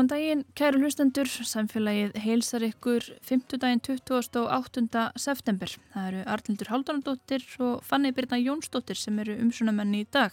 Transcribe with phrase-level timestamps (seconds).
[0.00, 3.58] Góðan daginn, kæru hlustendur, samfélagið heilsar ykkur 5.
[3.60, 5.02] daginn 28.
[5.20, 5.74] september.
[5.92, 10.32] Það eru Arnildur Haldunardóttir og Fanni Birna Jónsdóttir sem eru umsunamenn í dag.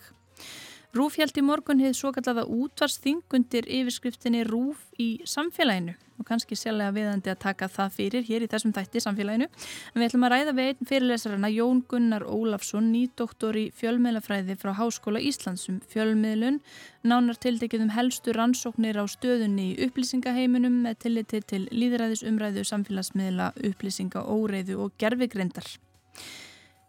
[0.96, 7.32] Rúf í morgun hefði svo kallaða útvarsþingundir yfirskriftinni Rúf í samfélaginu og kannski sérlega viðandi
[7.32, 9.48] að taka það fyrir hér í þessum þætti samfélaginu.
[9.94, 14.74] En við ætlum að ræða við einn fyrirlesarana Jón Gunnar Ólafsson, nýdoktor í fjölmiðlafræði frá
[14.80, 16.62] Háskóla Íslandsum fjölmiðlun,
[17.08, 24.26] nánar tildekið um helstu rannsóknir á stöðunni í upplýsingaheiminum með tilliti til líðræðisumræðu samfélagsmiðla, upplýsinga,
[24.26, 25.78] óreiðu og gerfigreindar.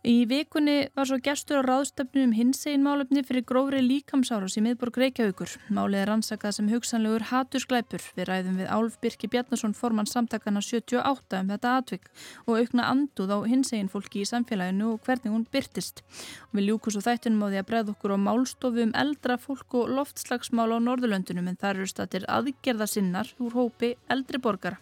[0.09, 4.97] Í vikunni var svo gestur á ráðstöfnu um hinsegin málefni fyrir grófri líkamsáros í miðborg
[5.03, 5.51] Reykjavíkur.
[5.69, 8.07] Málið er ansakað sem hugsanlegur hatursglæpur.
[8.17, 12.09] Við ræðum við Álf Birki Bjarnason formann samtakana 78 um þetta atvik
[12.47, 16.01] og aukna anduð á hinsegin fólki í samfélaginu og hvernig hún byrtist.
[16.49, 19.77] Og við ljúkus og þættunum á því að breða okkur á málstofu um eldra fólk
[19.77, 24.81] og loftslagsmál á Norðurlöndunum en þar eru statir aðgerðasinnar úr hópi eldri borgara.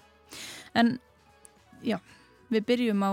[0.70, 1.00] En
[1.82, 1.98] já,
[2.46, 3.10] við byrjum á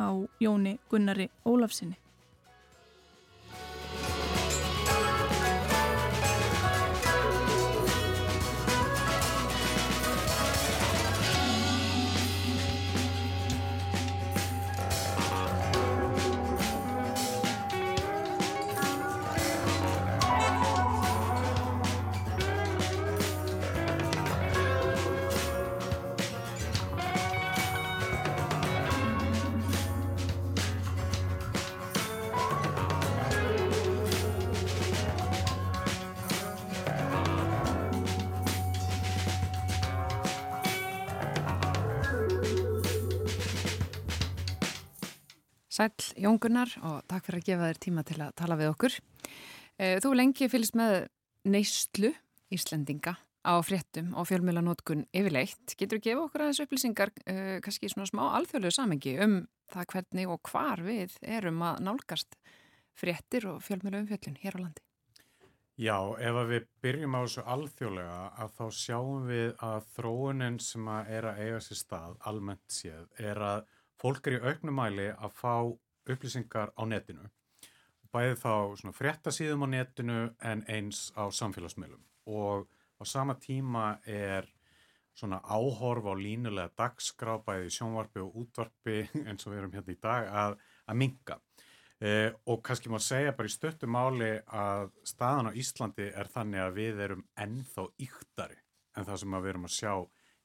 [0.00, 0.08] á
[0.40, 1.96] Jóni Gunnari Ólafsinni.
[46.20, 48.98] Jóngunar og takk fyrir að gefa þér tíma til að tala við okkur.
[49.80, 51.08] Eh, þú lengi fylgst með
[51.48, 52.12] neyslu
[52.52, 55.76] Íslendinga á fréttum og fjölmjölanótkun yfirleitt.
[55.80, 59.38] Getur þú gefa okkur aðeins upplýsingar, uh, kannski svona smá alþjóðlegu samengi um
[59.72, 62.36] það hvernig og hvar við erum að nálgast
[62.92, 64.84] fréttir og fjölmjölu umfjöllun hér á landi?
[65.80, 71.12] Já, ef við byrjum á þessu alþjóðlega að þá sjáum við að þróunin sem að
[71.16, 73.62] er að eiga sér stað almennt séð er að
[74.00, 75.54] fólk er í auknumæli að fá
[76.14, 77.28] upplýsingar á netinu.
[78.10, 82.66] Bæði þá fréttasíðum á netinu en eins á samfélagsmiðlum og
[82.98, 84.48] á sama tíma er
[85.14, 90.00] svona áhorf á línulega dagskrá bæði sjónvarpi og útvarpi eins og við erum hérna í
[90.02, 90.56] dag að,
[90.86, 91.38] að minga.
[92.00, 96.62] Eh, og kannski má segja bara í stöttu máli að staðan á Íslandi er þannig
[96.64, 98.56] að við erum ennþá yktari
[98.96, 99.92] en það sem við erum að sjá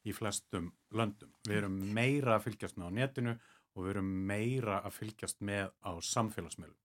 [0.05, 1.31] í flestum löndum.
[1.47, 3.35] Við erum meira að fylgjast með á netinu
[3.75, 6.77] og við erum meira að fylgjast með á samfélagsmiðlum.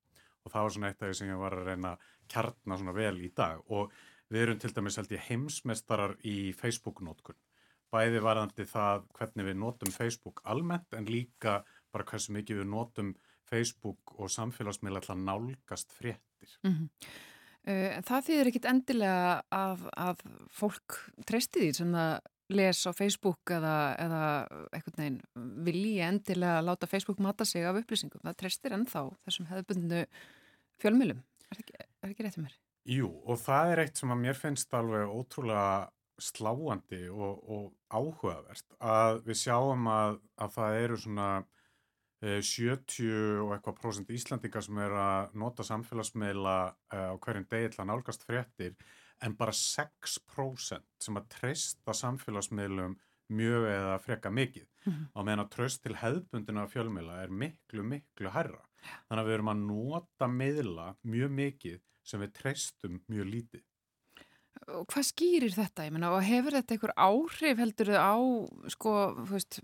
[0.45, 2.97] Og það var svona eitt af því sem ég var að reyna að kjartna svona
[2.97, 3.95] vel í dag og
[4.31, 7.39] við erum til dæmis held ég heimsmestarar í Facebook-nótkun.
[7.91, 13.15] Bæði varðandi það hvernig við nótum Facebook almennt en líka bara hversu mikið við nótum
[13.51, 16.55] Facebook og samfélagsmiðla alltaf nálgast fréttir.
[16.63, 18.03] Mm -hmm.
[18.07, 20.97] Það þýðir ekkit endilega að, að fólk
[21.27, 22.21] treysti því sem það
[22.53, 24.23] les á Facebook eða, eða
[24.75, 25.21] eitthvað neginn
[25.67, 28.23] vilji endilega láta Facebook mata sig af upplýsingum.
[28.25, 30.03] Það treystir ennþá þessum hefðbundinu
[30.83, 31.23] fjölmjölum.
[31.47, 32.59] Er það ekki, ekki rétt um mér?
[32.91, 35.91] Jú, og það er eitt sem að mér finnst alveg ótrúlega
[36.21, 41.29] sláandi og, og áhugavert að við sjáum að, að það eru svona
[42.21, 46.57] 70 eh, og eitthvað prosent Íslandingar sem er að nota samfélagsmiðla
[46.93, 48.77] eh, á hverjum degi til að nálgast fréttir
[49.21, 52.97] en bara 6% sem að treysta samfélagsmiðlum
[53.31, 55.07] mjög eða freka mikið mm -hmm.
[55.15, 58.65] á meðan að tröst til hefðbundina fjölmiðla er miklu, miklu herra.
[59.09, 63.65] Þannig að við erum að nota miðla mjög mikið sem við treystum mjög lítið.
[64.67, 65.87] Og hvað skýrir þetta?
[65.87, 68.17] Ég menna, og hefur þetta einhver áhrif heldur þau á,
[68.69, 68.93] sko,
[69.27, 69.61] þú veist,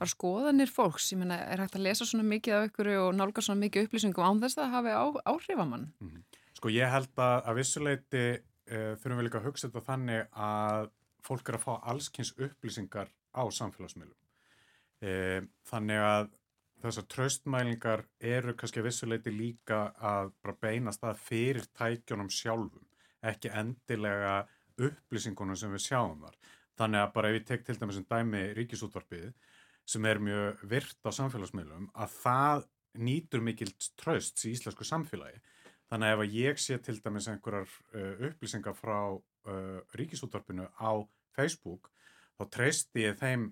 [0.00, 1.12] bara skoðanir fólks?
[1.12, 4.24] Ég menna, er hægt að lesa svona mikið af ykkur og nálga svona mikið upplýsingum
[4.24, 5.92] án þess að á, áhrif á mann?
[6.00, 6.40] Mm -hmm.
[6.54, 8.24] Sko, ég held að að vissuleiti
[8.70, 10.88] uh, þurfum við líka að hugsa þetta þannig að
[11.24, 14.18] fólk er að fá allskynns upplýsingar á samfélagsmiðlum.
[15.04, 16.32] Uh, þannig að
[16.84, 22.84] þessar tröstmælingar eru kannski að vissuleiti líka að bara beina stað fyrir tækjónum sjálfum,
[23.24, 24.42] ekki endilega
[24.76, 26.36] upplýsingunum sem við sjáum þar.
[26.78, 29.32] Þannig að bara ef ég tek til dæmis en dæmi ríkisútvarpið
[29.88, 32.64] sem er mjög virt á samfélagsmiðlum að það
[33.04, 35.40] nýtur mikilt tröst í íslensku samfélagi
[35.92, 40.92] Þannig að ef ég sé til dæmis einhverjar uh, upplýsingar frá uh, ríkisútvarpinu á
[41.36, 41.90] Facebook
[42.38, 43.50] þá treysti ég þeim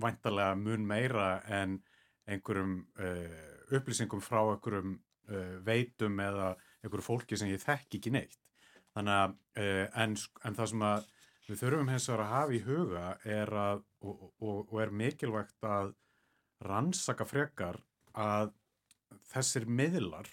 [0.00, 1.78] vantarlega mun meira en
[2.26, 8.40] einhverjum uh, upplýsingum frá einhverjum uh, veitum eða einhverju fólki sem ég þekk ekki neitt.
[8.96, 11.12] Þannig að uh, en, en það sem að
[11.44, 15.66] Við þurfum hins vegar að hafa í huga er að, og, og, og er mikilvægt
[15.68, 15.90] að
[16.64, 17.76] rannsaka frekar
[18.16, 18.54] að
[19.28, 20.30] þessir miðlar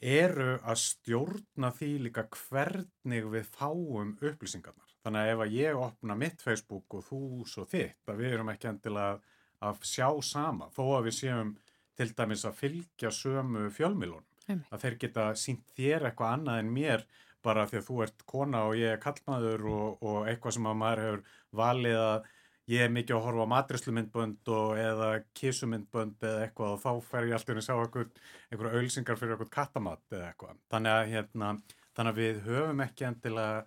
[0.00, 4.94] eru að stjórna því líka hvernig við fáum upplýsingarnar.
[5.04, 8.52] Þannig að ef að ég opna mitt Facebook og þú svo þitt, að við erum
[8.52, 9.20] ekki endilega
[9.60, 11.54] að sjá sama, þó að við séum
[12.00, 14.26] til dæmis að fylgja sömu fjölmilunum,
[14.72, 17.04] að þeir geta sínt þér eitthvað annað en mér
[17.44, 20.80] bara því að þú ert kona og ég er kallmaður og, og eitthvað sem að
[20.80, 21.22] maður hefur
[21.60, 22.30] valið að
[22.70, 24.52] ég er mikið að horfa á matrislu-myndbönd
[24.84, 25.08] eða
[25.38, 30.14] kísumyndbönd eða eitthvað og þá fer ég alltaf að sjá einhverja auðsingar fyrir einhvern kattamatt
[30.14, 30.60] eða eitthvað.
[30.70, 31.50] Þannig að, hérna,
[31.98, 33.64] þannig að við höfum ekki endilega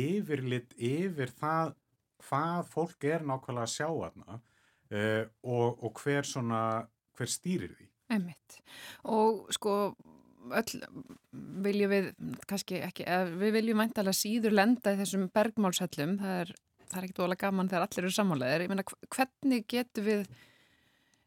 [0.00, 1.74] yfirlitt yfir það
[2.28, 4.40] hvað fólk er nákvæmlega að sjá aðna uh,
[4.90, 6.62] eh, og, og hver, svona,
[7.16, 7.90] hver stýrir því.
[8.10, 8.58] Einmitt.
[9.06, 9.76] Og sko
[10.50, 10.80] öll
[11.64, 12.10] viljum við
[12.48, 13.04] kannski ekki,
[13.38, 16.52] við viljum mæntalega síður lenda í þessum bergmálshellum, það er,
[16.90, 20.24] það er ekkit ólega gaman þegar allir eru sammálaðir, ég meina hvernig getur við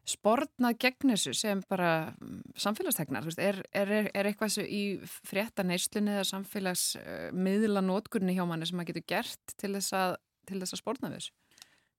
[0.04, 4.82] sportnað gegn þessu sem bara mm, samfélagstegnar, er, er, er eitthvað í
[5.24, 10.18] frétta neyslunni eða samfélagsmiðla nótkurni hjá manni sem maður getur gert til þess að,
[10.60, 11.32] að sportna þessu?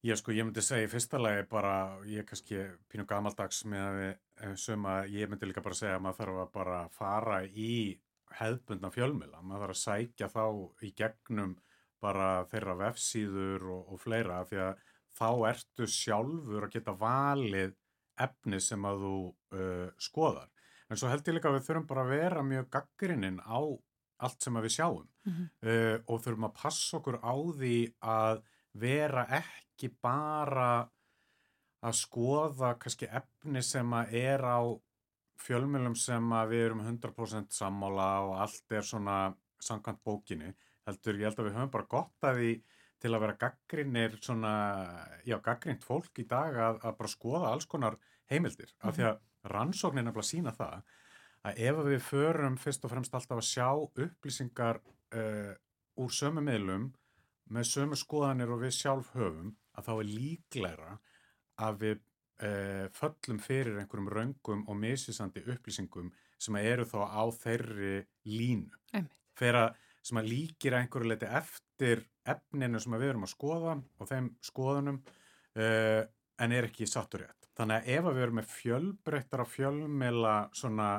[0.05, 2.59] Já sko, ég myndi segja í fyrsta lagi bara, ég er kannski
[2.93, 6.19] pínu gamaldags með að við eh, sem að ég myndi líka bara segja að maður
[6.19, 7.71] þarf að bara fara í
[8.37, 10.45] hefðbundna fjölmila, maður þarf að sækja þá
[10.85, 11.55] í gegnum
[12.05, 14.85] bara þeirra vefsíður og, og fleira því að
[15.15, 17.75] þá ertu sjálfur að geta valið
[18.25, 19.15] efni sem að þú
[19.57, 20.49] uh, skoðar.
[20.89, 23.59] En svo held ég líka að við þurfum bara að vera mjög gaggrinninn á
[24.25, 25.47] allt sem við sjáum mm -hmm.
[25.67, 28.43] uh, og þurfum að passa okkur á því að
[28.75, 30.87] vera ekki bara
[31.85, 34.59] að skoða kannski efni sem að er á
[35.45, 39.17] fjölmjölum sem að við erum 100% sammála og allt er svona
[39.59, 40.53] samkvæmt bókinni
[40.85, 42.51] heldur ég held að við höfum bara gott að því
[43.03, 44.53] til að vera gaggrinnir svona,
[45.27, 47.97] já gaggrind fólk í dag að, að bara skoða alls konar
[48.31, 48.89] heimildir mm -hmm.
[48.89, 50.83] af því að rannsóknin er bara að sína það
[51.45, 53.69] að ef við förum fyrst og fremst alltaf að sjá
[54.05, 54.81] upplýsingar
[55.13, 55.53] uh,
[56.01, 56.93] úr sömu miðlum
[57.53, 60.97] með sömu skoðanir og við sjálf höfum að þá er líklæra
[61.65, 61.99] að við
[62.41, 62.49] e,
[62.95, 66.11] föllum fyrir einhverjum raungum og misisandi upplýsingum
[66.41, 68.73] sem eru þá á þeirri línu.
[69.39, 74.09] Fyrir að sem að líkir einhverju leiti eftir efninu sem við erum að skoða og
[74.09, 74.99] þeim skoðunum
[75.57, 75.65] e,
[76.41, 77.49] en er ekki sattur rétt.
[77.55, 80.89] Þannig að ef við erum með fjölbreyttara fjölmela svona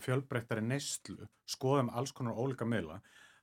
[0.00, 3.00] fjölbreyttari neyslu, skoðum alls konar ólika meila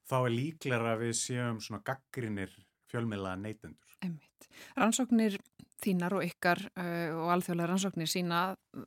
[0.10, 2.54] þá er líklega að við séum svona gaggrinir
[2.92, 3.98] fjölmiðlaða neytendur.
[4.02, 4.48] Einmitt.
[4.76, 5.38] Rannsóknir
[5.82, 8.82] þínar og ykkar uh, og alþjóðlega rannsóknir sína uh,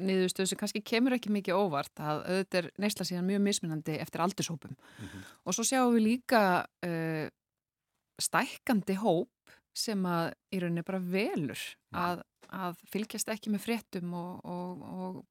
[0.00, 4.24] niðurstöðu sem kannski kemur ekki mikið óvart að auðvitað er neysla síðan mjög mismunandi eftir
[4.24, 5.26] aldurshópum mm -hmm.
[5.44, 6.42] og svo sjáum við líka
[6.86, 7.26] uh,
[8.20, 9.30] stækandi hóp
[9.74, 12.00] sem að í rauninni bara velur mhm.
[12.00, 15.24] að, að fylgjast ekki með fréttum og, og, og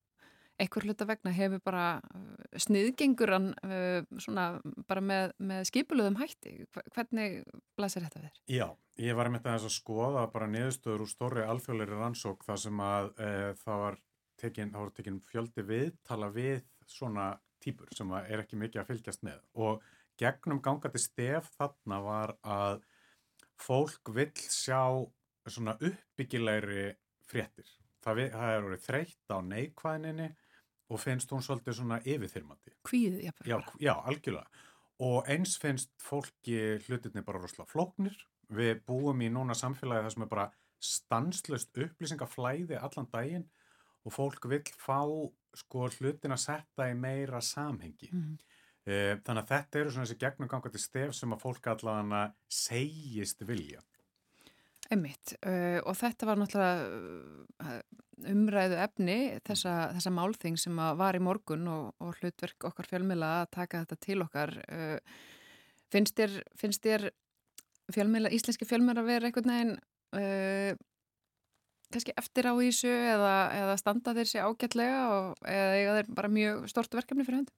[0.61, 4.47] einhver hluta vegna hefur bara uh, sniðgengur hann uh, svona
[4.89, 6.55] bara með, með skipuluðum hætti.
[6.95, 7.41] Hvernig
[7.77, 8.41] blæsir þetta þér?
[8.53, 8.67] Já,
[9.01, 13.09] ég var með þess að skoða bara niðurstöður úr stóri alþjóðleiri rannsók þar sem að
[13.17, 13.31] e,
[13.63, 13.99] það var
[14.43, 17.33] tekin, tekin fjöldi viðtala við svona
[17.63, 19.83] típur sem er ekki mikið að fylgjast með og
[20.19, 22.83] gegnum gangandi stef þarna var að
[23.59, 24.83] fólk vill sjá
[25.49, 26.93] svona uppbyggilegri
[27.27, 27.67] fréttir.
[28.03, 30.29] Það, við, það er orðið þreytt á neikvæðinni
[30.91, 32.75] og finnst hún svolítið svona yfirþyrmandi.
[32.89, 33.31] Hvíð, já.
[33.47, 34.47] Já, já, algjörlega.
[35.03, 38.17] Og eins finnst fólki hlutinni bara rosalega flóknir.
[38.53, 40.49] Við búum í núna samfélagi þar sem er bara
[40.83, 43.47] stanslust upplýsingaflæði allan daginn
[44.03, 44.99] og fólk vil fá
[45.55, 48.09] sko hlutin að setta í meira samhengi.
[48.11, 48.35] Mm.
[48.83, 53.79] Þannig að þetta eru svona þessi gegnumgangandi stef sem að fólk allavega segist vilja.
[54.91, 57.77] Emmitt uh, og þetta var náttúrulega
[58.29, 63.51] umræðu efni þessa, þessa málþing sem var í morgun og, og hlutverk okkar fjölmila að
[63.57, 64.53] taka þetta til okkar.
[64.67, 64.97] Uh,
[65.93, 67.09] finnst þér, finnst þér
[67.93, 69.75] fjölmila, íslenski fjölmila að vera einhvern veginn
[70.19, 70.81] uh,
[71.93, 76.31] kannski eftir á ísu eða, eða standa þeir sér ágætlega og, eða eiga þeir bara
[76.33, 77.53] mjög stort verkefni fyrir hönd?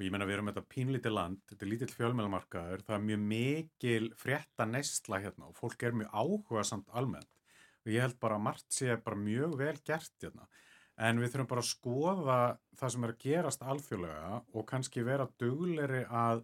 [0.00, 3.24] Sko ég menna við erum þetta pínlítið land, þetta er lítill fjölmjölamarkaður, það er mjög
[3.28, 7.42] mikil frétta neistla hérna og fólk er mjög áhuga samt almennt
[7.84, 10.48] og ég held bara að margt sé bara mjög vel gert hérna.
[10.96, 12.36] En við þurfum bara að skoða
[12.80, 16.40] það sem er að gerast alþjóðlega og kannski vera dugleri að,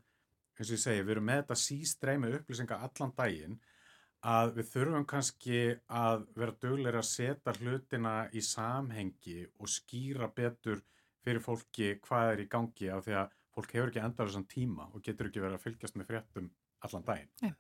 [0.58, 3.56] eins og ég segi, við erum með þetta sístreimi upplýsinga allan daginn
[4.34, 5.62] að við þurfum kannski
[6.02, 10.84] að vera dugleri að setja hlutina í samhengi og skýra betur
[11.24, 14.90] fyrir fólki hvað er í gangi af því að fólk hefur ekki endað þessan tíma
[14.92, 16.50] og getur ekki verið að fylgjast með fréttum
[16.84, 17.56] allan daginn.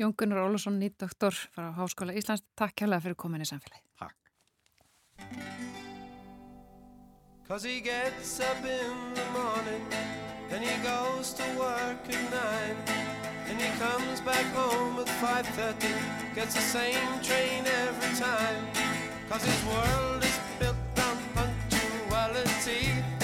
[0.00, 2.42] Jón Gunnar Ólusson, nýtt doktor frá Háskóla Íslands.
[2.58, 3.84] Takk kærlega fyrir komin í samfélagi.
[4.00, 4.16] Takk.
[7.46, 9.82] Cause he gets up in the morning
[10.50, 12.78] and he goes to work at nine
[13.48, 18.62] and he comes back home at 5.30 gets the same train every time
[19.28, 20.76] cause his world is built
[21.08, 23.19] on punctuality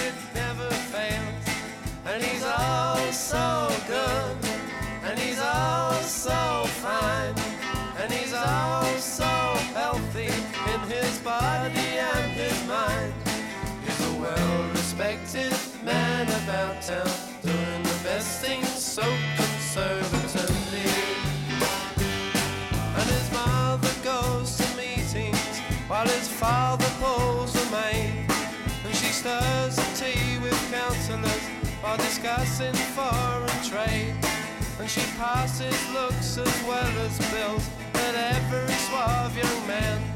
[11.26, 13.12] body and his mind.
[13.84, 15.52] He's a well-respected
[15.82, 17.10] man about town
[17.42, 19.02] Doing the best things so
[19.34, 20.86] conservatively.
[22.98, 28.30] And his mother goes to meetings While his father pulls a maid
[28.84, 31.44] And she stirs the tea with councillors
[31.82, 34.14] While discussing foreign trade.
[34.78, 40.15] And she passes looks as well as bills At every suave young man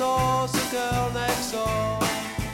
[0.00, 1.98] He the girl next door.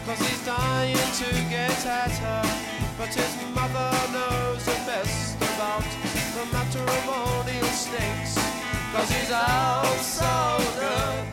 [0.05, 2.67] Cause he's dying to get at her.
[2.99, 5.85] But his mother knows the best about
[6.35, 8.35] The matrimonial stinks
[8.93, 11.25] Cause he's all so good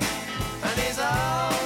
[0.61, 1.62] And he's all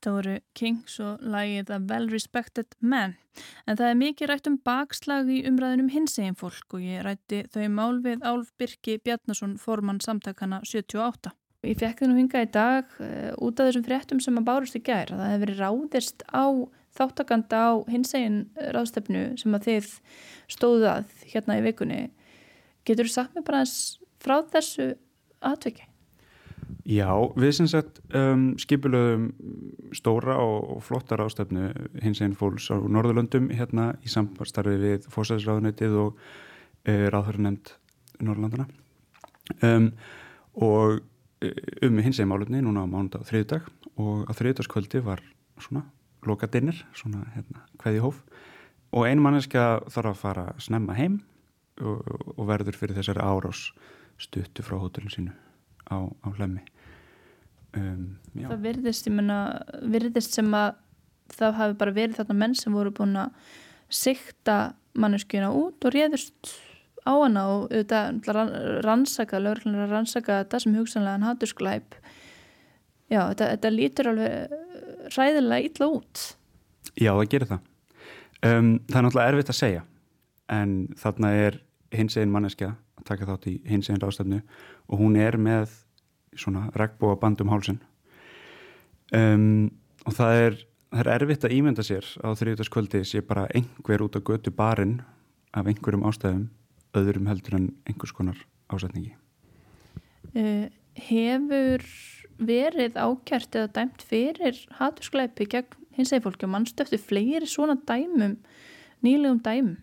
[0.00, 3.18] Þetta voru Kings og lagið A Well Respected Man.
[3.68, 7.66] En það er mikið rætt um bakslag í umræðinum hinsegin fólk og ég rætti þau
[7.74, 11.34] mál við Álf Birki Bjarnason, formann samtakana 78.
[11.68, 14.80] Ég fekk það nú hinga í dag uh, út af þessum fréttum sem að bárust
[14.80, 16.44] í gær að það hefur verið ráðist á
[16.96, 18.40] þáttakanda á hinsegin
[18.72, 19.92] ráðstefnu sem að þið
[20.56, 22.02] stóðu að hérna í vikunni.
[22.88, 23.66] Getur þú sagt mér bara
[24.24, 24.94] frá þessu
[25.44, 25.89] atveki?
[26.88, 29.30] Já, við sem sagt um, skipulöðum
[29.96, 31.70] stóra og, og flotta ráðstefnu
[32.02, 37.74] hins einn fólks á Norðurlöndum hérna í samstarfi við fórsæðisráðunetið og uh, ráðhörnunemnd
[38.20, 38.68] Norðurlandana
[39.66, 39.90] um,
[40.60, 41.00] og
[41.86, 43.68] um hins einn málefni núna á mándag og þriðdag
[44.00, 45.22] og á þriðdagskvöldi var
[45.60, 45.84] svona
[46.26, 48.20] lokadinnir, svona hérna hveði hóf.
[48.92, 51.20] Og einu manneskja þarf að fara snemma heim
[51.80, 52.02] og,
[52.36, 53.70] og verður fyrir þessari árás
[54.20, 55.36] stuttu frá hótelin sínu
[55.90, 56.62] á, á hlemmi
[57.76, 59.40] um, það virðist, ég menna
[59.82, 60.78] virðist sem að
[61.36, 63.52] það hafi bara verið þarna menn sem voru búin að
[63.90, 64.58] sikta
[64.98, 66.54] manneskjuna út og réðust
[67.06, 71.94] á hana og auðvitað rannsaka, lögurlega rannsaka þetta sem hugsanlega hann hatur sklæp
[73.10, 74.58] já, þetta, þetta lítur alveg
[75.16, 76.26] ræðilega illa út.
[76.94, 77.66] Já, það gerir það.
[78.40, 79.82] Um, það er náttúrulega erfitt að segja
[80.50, 81.58] en þarna er
[81.94, 84.40] hins einn manneskja að taka þátt í hins einn ráðstefnu
[84.90, 85.72] og hún er með
[86.38, 87.80] svona regnbúa bandum hálsun
[89.14, 89.70] um,
[90.06, 90.58] og það er,
[90.90, 95.00] það er erfitt að ímynda sér á þriðutaskvöldi sé bara einhver út á götu barinn
[95.54, 96.48] af einhverjum ástæðum
[96.98, 98.38] öðrum heldur en einhvers konar
[98.70, 99.14] ásetningi.
[100.34, 100.68] Uh,
[100.98, 101.84] Hefur
[102.40, 106.46] verið ákjært eða dæmt fyrir haturskleipi gegn hins eða fólki?
[106.48, 108.36] Og mannstu eftir fleiri svona dæmum
[109.04, 109.78] nýlegum dæmum?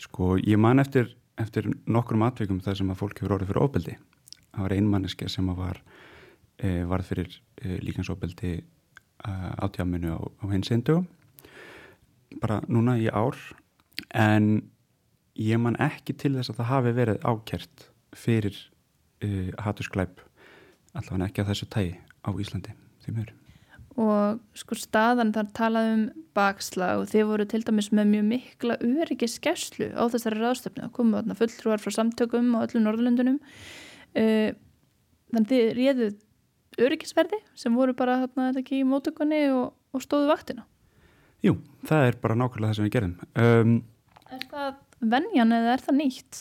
[0.00, 3.96] Sko, ég man eftir, eftir nokkrum atvikum þar sem að fólk hefur orðið fyrir óbeldi
[4.50, 5.80] það var einmanniski sem var
[6.58, 8.60] e, varð fyrir e, líkansóbeldi
[9.20, 11.02] átjáminu á, á hins eindu
[12.40, 13.36] bara núna í ár.
[14.16, 14.70] En
[15.36, 18.56] ég man ekki til þess að það hafi verið ákjert fyrir
[19.20, 20.24] e, hattursklæp
[20.94, 21.94] allavega ekki á þessu tægi
[22.26, 23.39] á Íslandi því mjög
[24.00, 26.02] og sko staðan þar talaði um
[26.36, 31.18] bakslag og þið voru til dæmis með mjög mikla öryggiskerslu á þessari ráðstöfnu það komu
[31.18, 34.50] þarna fulltrúar frá samtökum á öllum Norðlundunum uh,
[35.30, 36.10] þannig þið réðu
[36.80, 40.66] öryggisverði sem voru bara þarna þetta ekki í mótökunni og, og stóðu vaktina.
[41.44, 41.56] Jú,
[41.88, 43.16] það er bara nákvæmlega það sem við gerðum.
[43.40, 43.74] Um,
[44.30, 44.70] er það
[45.14, 46.40] venjan eða er það nýtt?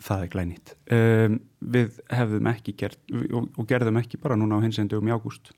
[0.00, 0.74] Það er glænýtt.
[0.96, 1.38] Um,
[1.74, 5.52] við hefðum ekki gert og, og gerðum ekki bara núna á hinsendugum í ágúst.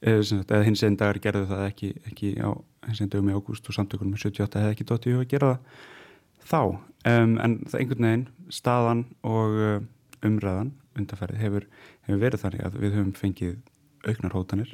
[0.00, 2.50] Eða hinsendagar gerðu það ekki, ekki á
[2.88, 5.90] hinsendugum í ágúst og samtökunum 78 hefði ekki dótt í að gera það
[6.50, 6.62] þá.
[7.10, 9.82] Um, en það einhvern veginn, staðan og uh,
[10.26, 11.66] umræðan undarferði hefur,
[12.06, 13.58] hefur verið þannig að við höfum fengið
[14.08, 14.72] auknar hótanir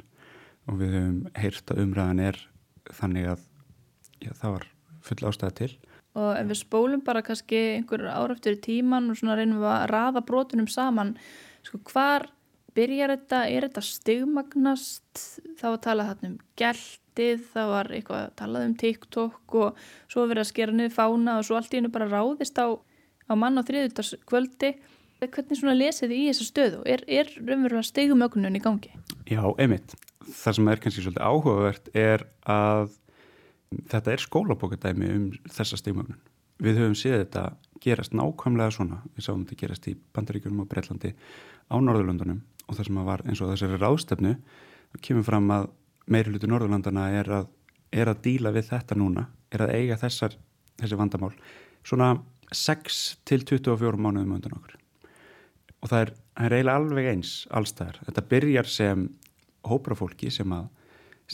[0.67, 2.39] og við höfum heyrt að umræðan er
[2.97, 3.43] þannig að
[4.23, 4.65] já, það var
[5.07, 5.71] full ástæða til.
[6.17, 9.85] Og ef við spólum bara kannski einhver áraftur í tíman og svona reynum við að
[9.91, 11.13] rafa brotunum saman,
[11.67, 12.25] sko hvar
[12.77, 15.23] byrjar þetta, er þetta stigmagnast,
[15.59, 20.27] þá var talað þarna um geltið, þá var eitthvað að talað um TikTok og svo
[20.29, 23.57] verið að skera niður fána og svo allt í hennu bara ráðist á, á mann
[23.57, 24.75] á þriðutaskvöldi.
[25.17, 26.83] Hvernig svona lesið þið í þessa stöðu?
[26.85, 28.93] Er, er raunverulega stigumögnun í gangi?
[29.25, 29.97] Já, einmitt
[30.33, 32.95] það sem er kannski svolítið áhugavert er að
[33.91, 36.19] þetta er skólabókadæmi um þessa stigmögnun.
[36.63, 37.43] Við höfum séð þetta
[37.83, 39.01] gerast nákvæmlega svona.
[39.15, 41.13] Við sáum þetta gerast í Bandaríkjum og Breitlandi
[41.67, 45.69] á Norðurlöndunum og það sem var eins og þessari ráðstefnu þá kemur fram að
[46.07, 47.47] meiri hluti Norðurlandana er að,
[47.91, 50.35] er að díla við þetta núna, er að eiga þessar,
[50.79, 51.33] þessi vandamál
[51.87, 52.13] svona
[52.55, 54.77] 6 til 24 mánuðum undan okkur.
[55.83, 57.99] Og það er, það er eiginlega alveg eins allstæðar.
[58.07, 59.07] Þetta byrjar sem
[59.67, 60.69] hópra fólki sem að,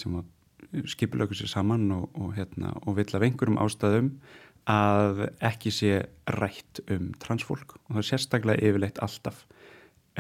[0.10, 4.10] að skipilöku sér saman og, og, hérna, og vill af einhverjum ástæðum
[4.70, 5.92] að ekki sé
[6.40, 9.44] rætt um transfólk og það er sérstaklega yfirleitt alltaf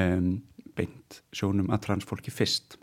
[0.01, 0.29] um,
[0.77, 2.77] beint sjónum að transfólki fyrst.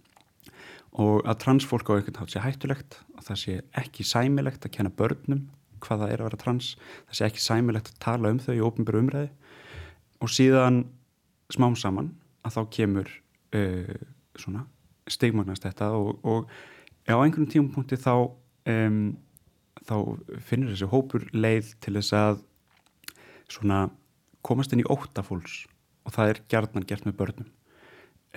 [1.01, 4.93] Og að transfólk á einhvern hát sé hættulegt og það sé ekki sæmilegt að kenna
[4.95, 5.47] börnum
[5.81, 6.73] hvað það er að vera trans
[7.09, 9.31] það sé ekki sæmilegt að tala um þau í ópenbæru umræði
[10.21, 10.83] og síðan
[11.53, 12.13] smám saman
[12.47, 13.11] að þá kemur
[13.57, 13.97] uh,
[14.39, 14.67] svona
[15.11, 16.51] stigmagnast þetta og, og
[17.09, 18.15] á einhvern tímapunkti þá
[18.71, 19.01] um,
[19.87, 19.97] þá
[20.47, 22.43] finnir þessi hópur leið til þess að
[23.51, 23.89] svona
[24.47, 25.65] komast inn í óttafólks
[26.05, 27.51] og það er gerðnan gert með börnum.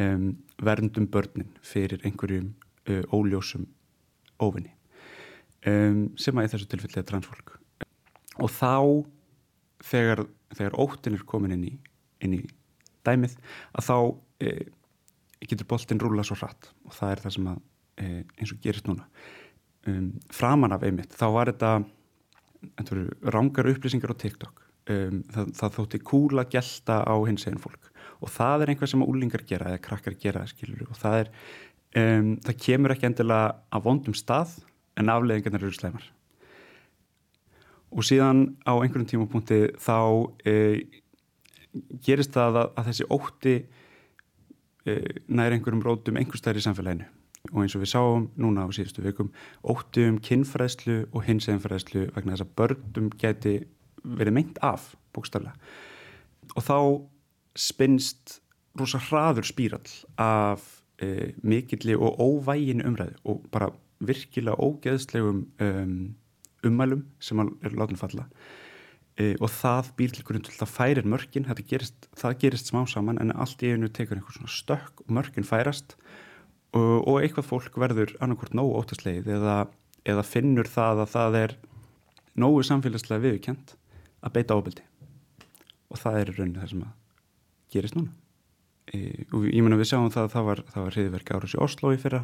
[0.01, 2.55] Um, verndum börnin fyrir einhverjum
[2.89, 3.67] uh, óljósum
[4.41, 4.71] óvinni
[5.69, 7.53] um, sem að í þessu tilfelli er transfólk.
[8.41, 9.05] Og þá
[9.85, 10.23] þegar,
[10.57, 11.73] þegar óttin er komin inn í,
[12.25, 12.41] inn í
[13.05, 13.37] dæmið
[13.77, 14.65] að þá uh,
[15.43, 16.71] getur boltin rúla svo hratt.
[16.87, 17.61] Og það er það sem að
[17.99, 18.05] e,
[18.39, 19.05] eins og gerist núna.
[19.83, 21.73] Um, framan af einmitt þá var þetta
[23.27, 27.91] rángar upplýsingar á TikTok um, það, það þótti kúla gelta á hins eginn fólk.
[28.23, 31.31] Og það er einhvað sem að úlingar gera eða krakkar gera skilur og það er
[31.99, 34.57] um, það kemur ekki endilega á vondum stað
[34.99, 36.09] en afleðingarnir eru sleimar
[37.93, 39.97] og síðan á einhverjum tímapunkti þá
[40.49, 40.53] e,
[42.01, 43.55] gerist það að, að þessi ótti
[44.83, 47.05] Eh, nær einhverjum rótum einhverstaðir í samfélaginu.
[47.53, 49.29] Og eins og við sáum núna á síðustu vikum
[49.63, 53.53] óttu um kinnfræðslu og hinseginfræðslu vegna þess að börnum geti
[54.03, 55.55] verið meint af bókstaflega.
[56.53, 56.77] Og þá
[57.59, 58.39] spinnst
[58.79, 60.65] rosa hraður spírall af
[61.01, 63.71] e, mikilli og óvægin umræðu og bara
[64.03, 65.95] virkilega ógeðslegum um,
[66.65, 68.25] ummælum sem er látin falla.
[69.15, 73.21] E, og það býr til grunn til það færir mörkin, gerist, það gerist smá saman
[73.21, 75.95] en allt í einu tekur einhvern svona stökk og mörkin færast
[76.73, 79.57] og, og eitthvað fólk verður annarkort nógu óttaslegið eða,
[80.09, 81.55] eða finnur það að það er
[82.41, 83.75] nógu samfélagslega viðkjönd
[84.23, 84.85] að beita óbeldi
[85.93, 86.93] og það er raunin það sem að
[87.73, 88.13] gerist núna.
[88.93, 88.99] E,
[89.33, 91.99] og ég menna við sjáum það að það var, var hriðverk ára sér Oslo í
[92.01, 92.23] fyrra.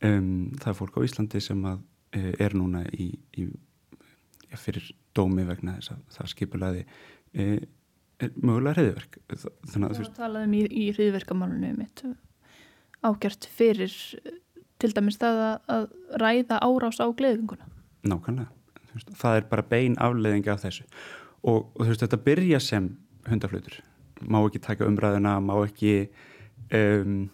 [0.00, 1.82] Um, það er fólk á Íslandi sem að
[2.16, 3.48] e, er núna í, í
[4.50, 6.84] já, fyrir dómi vegna þess að það skipulaði
[7.34, 7.46] e,
[8.20, 12.04] er mögulega hriðverk þannig að þú veist talaðum í, í hriðverkamálunum mitt
[13.06, 13.94] ágjört fyrir
[14.80, 15.86] til dæmis það að, að
[16.22, 17.68] ræða árás á gleðinguna
[18.00, 18.48] Nákvæmlega,
[19.20, 20.86] það er bara bein afleðinga af þessu
[21.42, 22.90] og, og þú veist þetta byrja sem
[23.28, 23.80] hundaflutur
[24.20, 26.10] má ekki taka umræðina, má ekki
[26.76, 27.28] um,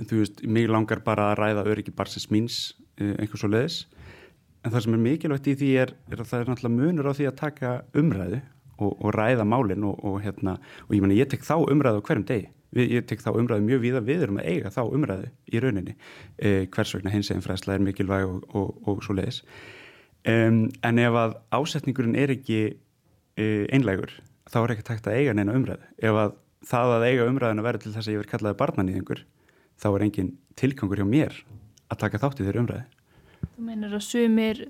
[0.00, 2.62] þú veist, mig langar bara að ræða öryggi barsins míns,
[2.98, 3.84] uh, einhvers og leðis
[4.64, 7.16] En það sem er mikilvægt í því er, er að það er náttúrulega munur á
[7.16, 8.38] því að taka umræðu
[8.80, 12.06] og, og ræða málinn og, og, hérna, og ég, meni, ég tek þá umræðu á
[12.08, 12.48] hverjum degi.
[12.74, 15.94] Ég tek þá umræðu mjög víða, við erum að eiga þá umræðu í rauninni.
[16.40, 19.42] E, hvers vegna hins eginn fræsla er mikilvæg og svo leiðis.
[20.24, 22.58] Um, en ef að ásetningurinn er ekki
[23.36, 24.12] einlegur,
[24.50, 25.88] þá er ekki takt að eiga neina umræðu.
[25.98, 29.24] Ef að það að eiga umræðin að vera til þess að ég verð kallaði barnanýðingur,
[29.80, 31.36] þá er engin tilgangur hjá mér
[31.90, 32.84] að taka þátt í þeirra umræði.
[33.54, 34.62] Þú meinar að sumir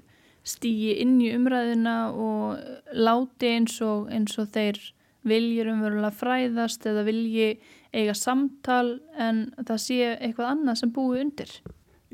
[0.45, 2.59] stýji inn í umræðina og
[2.93, 4.81] láti eins og, eins og þeir
[5.25, 7.55] viljur umverulega fræðast eða vilji
[7.95, 11.53] eiga samtal en það sé eitthvað annað sem búi undir.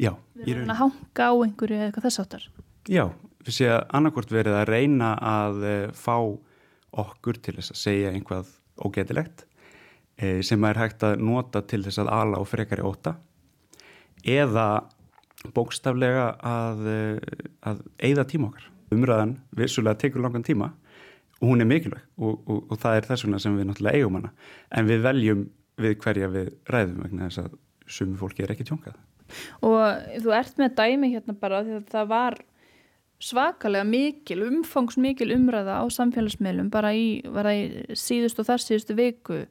[0.00, 2.44] Já, Við erum að hanga á einhverju eða eitthvað þess áttar.
[2.88, 3.04] Já,
[3.48, 6.16] séum að annarkvort verið að reyna að uh, fá
[7.00, 8.50] okkur til þess að segja einhvað
[8.80, 13.16] ógetilegt uh, sem er hægt að nota til þess að ala og frekari óta
[14.26, 14.84] eða
[15.56, 18.66] bókstaflega að, uh, að eigða tíma okkar.
[18.90, 20.72] Umræðan vissulega tekur langan tíma
[21.40, 24.18] og hún er mikilvæg og, og, og það er þess vegna sem við náttúrulega eigum
[24.18, 24.32] hana
[24.76, 25.46] en við veljum
[25.80, 27.56] við hverja við ræðum vegna þess að
[27.90, 28.98] sumi fólki er ekki tjónkað.
[29.64, 29.78] Og
[30.22, 32.38] þú ert með dæmi hérna bara því að það var
[33.20, 39.42] svakalega mikil, umfangsmikil umræða á samfélagsmiðlum bara í, í síðust og þar síðustu viku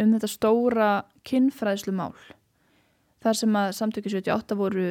[0.00, 0.88] um þetta stóra
[1.28, 2.14] kinnfræðslu mál.
[3.22, 4.86] Þar sem að samtökju 78 voru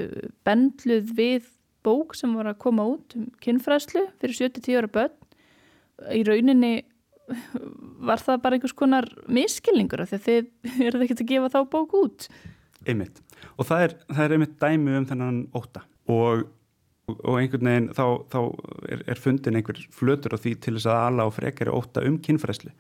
[0.48, 1.50] bendluð við
[1.84, 6.74] bók sem voru að koma út um kinnfræðslu fyrir 70-10 ára börn í rauninni
[8.02, 10.50] var það bara einhvers konar miskilningur af því að þið
[10.88, 12.32] eruð ekkert að gefa þá bók út
[12.82, 13.20] Einmitt.
[13.62, 16.48] Og það er, það er einmitt dæmi um þennan óta og,
[17.20, 18.40] og einhvern veginn þá, þá
[18.92, 22.18] er, er fundin einhver flötur á því til þess að alla á frekari óta um
[22.24, 22.72] kynfræslu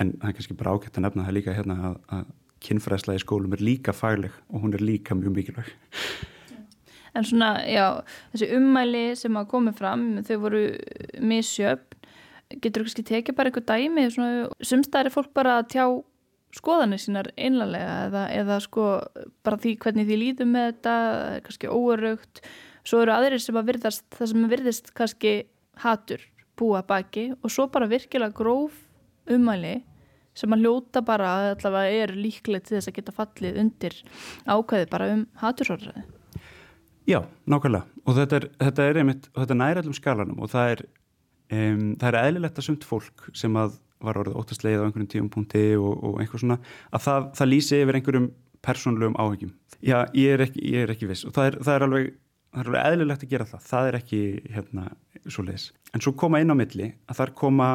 [0.00, 2.28] en það er kannski bara ágætt að nefna það líka hérna að, að
[2.62, 5.72] kynfræsla í skólum er líka fagleg og hún er líka mjög mikilvæg.
[7.12, 8.00] En svona, já,
[8.32, 10.62] þessi ummæli sem að komi fram, þau voru
[11.20, 11.98] misjöfn.
[12.52, 15.84] Getur þú kannski tekið bara eitthvað dæmi sumstæðir er fólk bara að tjá
[16.52, 18.88] skoðanir sínar einlega eða, eða sko
[19.44, 20.96] bara því hvernig því líðum með þetta,
[21.46, 22.42] kannski óeraugt
[22.86, 25.34] svo eru aðrir sem að virðast það sem virðist kannski
[25.82, 26.24] hatur
[26.58, 28.76] búa baki og svo bara virkilega gróf
[29.30, 29.80] umæli
[30.36, 33.98] sem að hljóta bara að allavega er líklegt til þess að geta fallið undir
[34.46, 36.08] ákveði bara um hatursórræði
[37.08, 37.18] Já,
[37.50, 40.84] nákvæmlega og þetta er, þetta er einmitt, þetta er nærallum skalanum og það er
[41.52, 45.28] Um, það er eðlilegt að sumt fólk sem að var orðið óttastleið á einhverjum tíum
[45.30, 46.56] punkti og, og einhver svona,
[46.90, 48.28] að það, það lýsi yfir einhverjum
[48.64, 49.52] persónlegum áhengjum.
[49.84, 52.08] Já, ég er ekki, ég er ekki viss og það er, það er alveg,
[52.52, 53.64] það er eðlilegt að gera það.
[53.70, 54.20] Það er ekki
[54.52, 54.86] hérna
[55.26, 55.66] svo leiðis.
[55.92, 57.72] En svo koma inn á milli að það er koma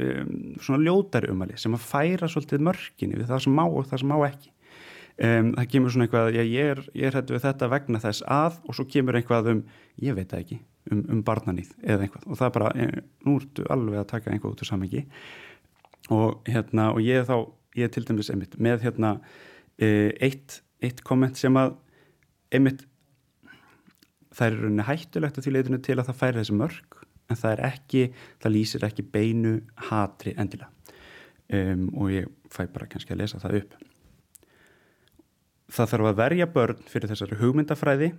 [0.00, 4.02] um, svona ljótari umali sem að færa svolítið mörginni við það sem má og það
[4.02, 4.52] sem má ekki.
[5.14, 8.24] Um, það kemur svona eitthvað, já, ég er, ég er hættu við þetta vegna þess
[8.34, 9.60] að og svo kemur eitthvað um,
[10.02, 10.56] ég veit það ekki,
[10.90, 14.32] um, um barnanýð eða eitthvað og það er bara, ég, nú ertu alveg að taka
[14.32, 15.04] einhvað út úr samengi
[16.10, 17.36] og hérna, og ég er þá,
[17.78, 19.12] ég er til dæmis einmitt með hérna
[19.78, 21.76] e, eitt, eitt komment sem að
[22.50, 22.82] einmitt
[24.34, 27.50] það er rauninni hættulegt að því leitinu til að það færi þessi mörg en það
[27.54, 28.04] er ekki,
[28.42, 29.56] það lýsir ekki beinu
[29.88, 30.70] hatri endilega
[31.54, 33.82] um, og ég fæ bara kannski að lesa það upp
[35.74, 38.10] Það þarf að verja börn fyrir þessari hugmyndafræði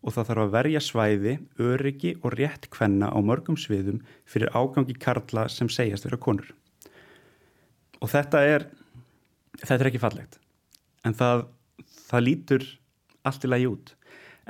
[0.00, 4.96] og það þarf að verja svæði, öryggi og rétt kvenna á mörgum sviðum fyrir ágangi
[4.96, 6.48] karla sem segjast vera konur.
[8.00, 8.66] Og þetta er,
[9.60, 10.38] þetta er ekki fallegt,
[11.04, 11.44] en það,
[12.08, 12.66] það lítur
[13.28, 13.94] allt í lagi út.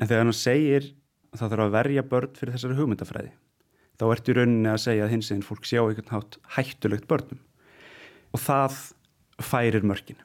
[0.01, 0.89] En þegar hann segir
[1.31, 3.35] að það þarf að verja börn fyrir þessari hugmyndafræði,
[4.01, 7.45] þá ertu í rauninni að segja að hins eginn fólk sjá einhvern hátt hættulegt börnum.
[8.33, 8.81] Og það
[9.45, 10.21] færir mörgin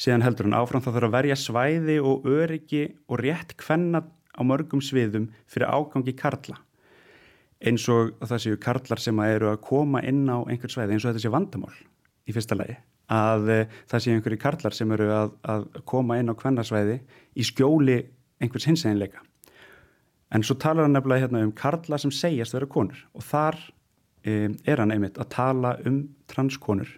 [0.00, 4.02] síðan heldur hann áfram þá þarf að verja svæði og öryggi og rétt kvenna
[4.36, 6.58] á mörgum sviðum fyrir ágangi karla.
[7.64, 11.06] Eins og það séu karlar sem að eru að koma inn á einhver svæði eins
[11.06, 11.72] og þetta sé vandamál
[12.28, 12.76] í fyrsta lagi.
[13.12, 16.98] Að e, það séu einhverju karlar sem eru að, að koma inn á kvennarsvæði
[17.32, 18.00] í skjóli
[18.42, 19.22] einhvers hinseginleika.
[20.34, 23.58] En svo talar hann nefnilega hérna um karla sem segjast vera konur og þar
[24.26, 26.90] e, er hann einmitt að tala um transkonur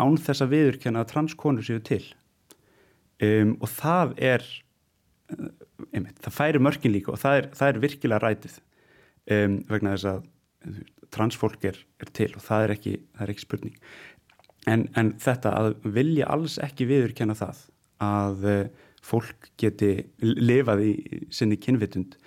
[0.00, 2.02] án þess að viðurkenna að transkonur séu til.
[3.20, 4.44] Um, og það er
[5.34, 5.50] um,
[5.92, 8.54] einmitt, það færi mörkin líka og það er, það er virkilega rætið
[9.36, 10.22] um, vegna þess að
[11.12, 13.76] transfólk er, er til og það er ekki, það er ekki spurning.
[14.68, 17.60] En, en þetta að vilja alls ekki viðurkenna það
[18.00, 18.48] að
[19.04, 20.92] fólk geti lifað í
[21.32, 22.18] sinni kynvitund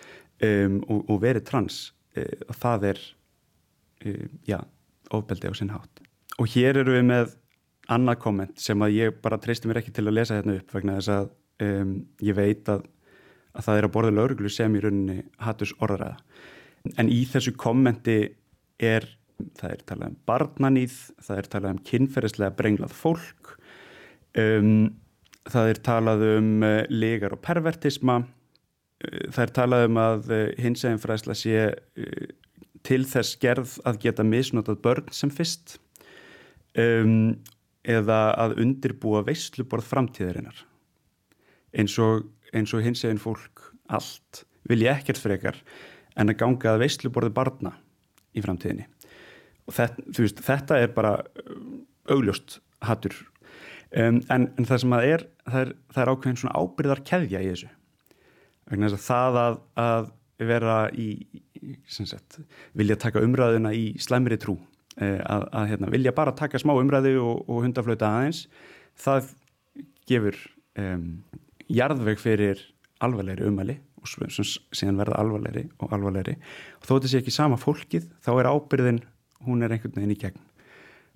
[0.41, 1.83] um, og, og verið trans
[2.17, 3.03] uh, og það er
[4.07, 4.59] uh, já,
[5.13, 6.03] ofbeldi á sinn hátt
[6.39, 7.37] og hér eru við með
[7.91, 10.97] annað komment sem að ég bara treysti mér ekki til að lesa hérna upp vegna
[10.99, 11.31] þess að
[11.63, 12.85] um, ég veit að,
[13.53, 16.17] að það er að borða lauruglu sem í rauninni hattus orðaræða.
[16.99, 18.17] En í þessu kommenti
[18.83, 19.07] er,
[19.59, 23.53] það er talað um barnanýð, það er talað um kynferðislega brenglað fólk,
[24.39, 24.73] um,
[25.49, 30.43] það er talað um uh, legar og pervertisma, uh, það er talað um að uh,
[30.61, 31.69] hins eginn fræsla sé
[32.83, 35.77] til þess gerð að geta misnotað börn sem fyrst
[36.79, 37.35] um,
[37.83, 40.57] eða að undirbúa veistluborð framtíðarinnar.
[41.73, 45.59] Eins og, eins og hins eginn fólk allt vil ég ekkert frekar
[46.19, 47.73] en að ganga að veistluborði barna
[48.35, 48.87] í framtíðinni.
[49.67, 51.15] Og þetta, veist, þetta er bara
[52.11, 53.15] augljóst hattur
[53.99, 57.41] um, en, en það sem að er það er, það er ákveðin svona ábyrðar keðja
[57.41, 57.71] í þessu.
[58.71, 60.11] Vegna þess að það að, að
[60.49, 61.07] vera í,
[61.91, 62.39] sagt,
[62.77, 64.57] vilja taka umræðuna í slæmri trú
[64.97, 68.45] eh, að, að hérna, vilja bara taka smá umræðu og, og hundaflöta aðeins
[68.99, 69.33] það
[70.09, 70.37] gefur
[70.79, 71.09] um,
[71.71, 72.63] jarðveg fyrir
[73.03, 76.35] alvarlegri umæli og síðan verða alvarlegri og alvarlegri.
[76.81, 79.03] Og þó þetta sé ekki sama fólkið þá er ábyrðin,
[79.47, 80.41] hún er einhvern veginn í gegn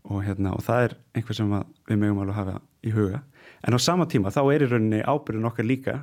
[0.08, 1.52] og, hérna, og það er einhver sem
[1.90, 3.22] við mögum alveg að hafa í huga.
[3.68, 5.98] En á sama tíma þá er í rauninni ábyrðin okkar líka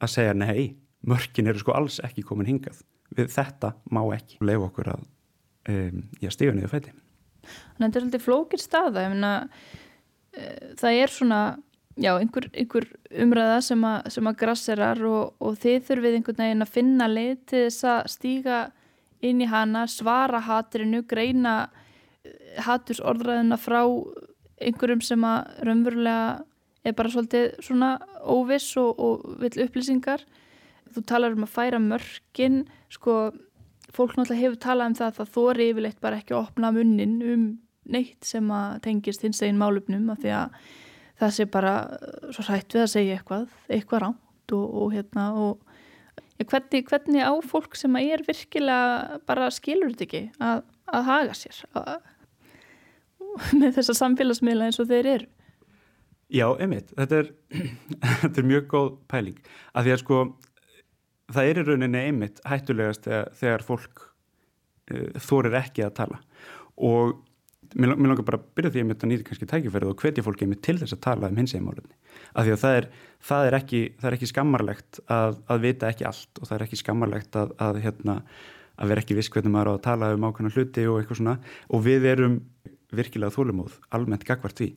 [0.00, 2.82] að segja nei, mörkin eru sko alls ekki komin hingað.
[3.16, 4.38] Við þetta má ekki.
[4.44, 5.06] Leiða okkur að
[5.72, 6.94] um, stíga niður fæti.
[7.40, 9.06] Þannig að þetta er svolítið flókir staða.
[9.10, 9.32] Myna,
[10.36, 10.46] e,
[10.78, 11.40] það er svona
[12.00, 12.86] já, einhver, einhver
[13.24, 17.36] umræða sem að, sem að grasserar og, og þið þurfið einhvern veginn að finna leið
[17.50, 18.60] til þess að stíga
[19.26, 21.56] inn í hana, svara hatrinu, greina
[22.60, 23.80] haturs orðræðina frá
[24.60, 26.24] einhverjum sem að raunverulega
[26.84, 30.24] er bara svolítið svona óviss og, og vill upplýsingar.
[30.90, 33.16] Þú talar um að færa mörgin sko,
[33.94, 37.18] fólk náttúrulega hefur talað um það að það þóri yfirleitt bara ekki að opna munnin
[37.24, 37.44] um
[37.90, 40.58] neitt sem að tengist hins eginn málupnum af því að
[41.20, 41.74] það sé bara
[42.32, 47.32] svo hrætt við að segja eitthvað eitthvað ránt og, og hérna og hvernig, hvernig á
[47.44, 50.62] fólk sem að er virkilega bara skilur þetta ekki að,
[50.96, 51.96] að haga sér að,
[53.60, 55.30] með þessa samfélagsmiðla eins og þeir eru.
[56.30, 57.24] Já, einmitt, þetta
[58.22, 59.40] þetta er mjög góð pæling,
[59.74, 60.20] af því að sko
[61.30, 66.20] það er í rauninni einmitt hættulegast þegar, þegar fólk uh, þorir ekki að tala.
[66.80, 67.18] Og
[67.74, 70.46] mér, mér langar bara að byrja því að ég nýti kannski tækifærið og hvetja fólki
[70.46, 71.98] einmitt til þess að tala um hins egimálunni,
[72.34, 72.88] af því að það er,
[73.30, 76.66] það er, ekki, það er ekki skammarlegt að, að vita ekki allt og það er
[76.66, 78.16] ekki skammarlegt að, að, hérna,
[78.80, 81.36] að vera ekki viss hvernig maður á að tala um ákveðna hluti og eitthvað svona.
[81.70, 82.40] Og við erum
[82.96, 84.72] virkilega þólumóð almennt gagvart því.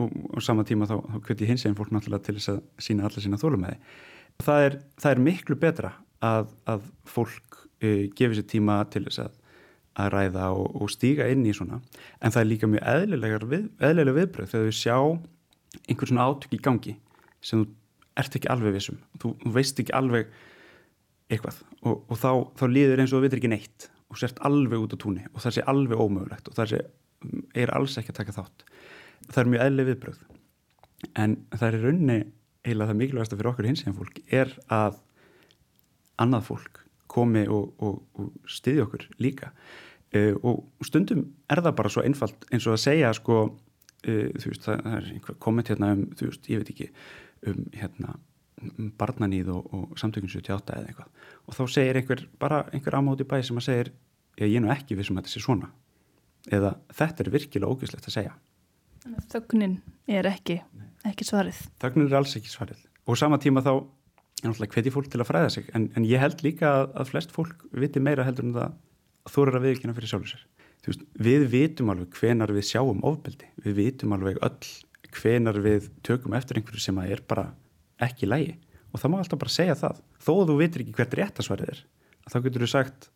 [0.00, 3.06] Og, og sama tíma þá, þá kviti hins eginn fólk náttúrulega til þess að sína
[3.06, 3.76] alla sína þólumæði.
[4.42, 5.92] Það er, það er miklu betra
[6.24, 9.36] að, að fólk uh, gefi sér tíma til þess að,
[10.02, 11.78] að ræða og, og stíga inn í svona.
[12.18, 14.96] En það er líka mjög eðlilega, við, viðbröð þegar þú sjá
[15.84, 16.96] einhvern svona átök í gangi
[17.44, 17.70] sem þú
[18.18, 20.34] ert ekki alveg vissum, þú, þú veist ekki alveg
[21.32, 21.60] eitthvað.
[21.82, 23.88] Og, og þá, þá líður eins og þú veitir ekki neitt.
[24.12, 26.50] Og sért alveg út á túnni og það sé alveg ómögulegt.
[26.50, 26.80] Og það sé,
[27.64, 28.66] er alls ekki að taka þátt.
[29.30, 30.24] Það er mjög eðli viðbröð
[31.20, 32.18] en það er í rauninni
[32.64, 35.00] eiginlega það mikilvægast fyrir okkur hins eginn fólk er að
[36.22, 36.80] annað fólk
[37.14, 39.50] komi og, og, og styðja okkur líka.
[40.14, 44.52] Uh, og stundum er það bara svo einfalt eins og að segja sko uh, þú
[44.52, 46.88] veist það, það er komment hérna um þú veist ég veit ekki
[47.50, 48.14] um hérna
[48.98, 53.38] barnaníð og, og samtökun 78 eða eitthvað og þá segir einhver bara einhver ámáti bæ
[53.42, 53.92] sem að segir
[54.40, 55.70] ég er nú ekki við sem að þetta sé svona
[56.52, 58.34] eða þetta er virkilega ógæslegt að segja
[59.04, 59.76] Þögnin
[60.08, 60.58] er ekki,
[61.04, 61.58] ekki svarið.
[61.82, 62.80] Þögnin er alls ekki svarið.
[63.04, 65.66] Og sama tíma þá er náttúrulega hveti fólk til að fræða sig.
[65.76, 69.58] En, en ég held líka að, að flest fólk viti meira heldur en það eru
[69.60, 70.46] að viðkynna fyrir.
[70.84, 73.48] Veist, við vitum alveg hvenar við sjáum ofbeldi.
[73.64, 74.72] Við vitum alveg öll
[75.14, 77.46] hvenar við tökum eftir einhverju sem að er bara
[78.02, 78.54] ekki lægi.
[78.94, 80.02] Og það má alltaf bara segja það.
[80.22, 81.80] Þó að þú vitir ekki hvert réttasvarið er.
[82.30, 83.08] Þá getur þú sagt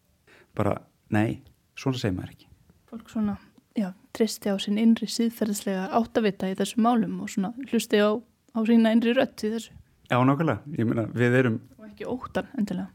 [0.59, 0.75] bara
[1.14, 1.41] nei,
[1.79, 2.49] svona segir maður ekki.
[2.88, 3.37] Fólk svona
[3.79, 8.59] já, tristi á sín innri síðferðislega áttavita í þessu málum og svona hlusti á, á
[8.67, 9.75] sína innri rött í þessu.
[10.09, 10.77] Já, nákvæmlega.
[10.79, 11.59] Ég meina, við erum...
[11.79, 12.88] Og ekki óttan, endilega.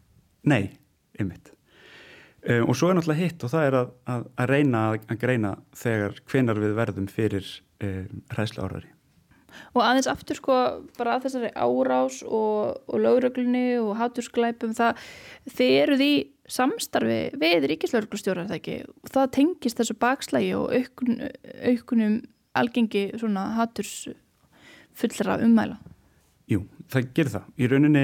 [0.50, 0.74] Nei,
[1.22, 1.54] ymmit.
[2.44, 5.20] Um, eh, og svo er náttúrulega hitt og það er að, að, að reyna að
[5.22, 7.52] greina þegar hvenar við verðum fyrir
[7.86, 8.93] um, ræðsla árari.
[9.74, 10.58] Og aðeins aftur sko
[10.98, 15.02] bara að þessari árás og, og lögröglunni og hátursklæpum það,
[15.54, 16.12] þeir eru því
[16.54, 21.22] samstarfi við ríkislauglustjórar það ekki og það tengist þessu bakslægi og aukun,
[21.64, 22.20] aukunum
[22.60, 24.10] algengi svona haturs
[24.94, 25.80] fullra ummæla
[26.52, 27.46] Jú, það gerir það.
[27.56, 28.04] Í rauninni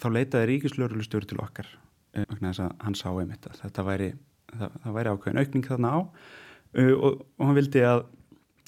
[0.00, 1.68] þá leitaði ríkislauglustjóri til okkar
[2.14, 4.08] vegna þess að hann sá einmitt að þetta væri,
[4.50, 8.02] það, það væri ákveðin aukning þarna á uh, og, og hann vildi að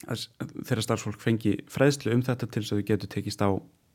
[0.02, 3.50] þeirra starfsfólk fengi fræðslu um þetta til þess að þau getur tekist á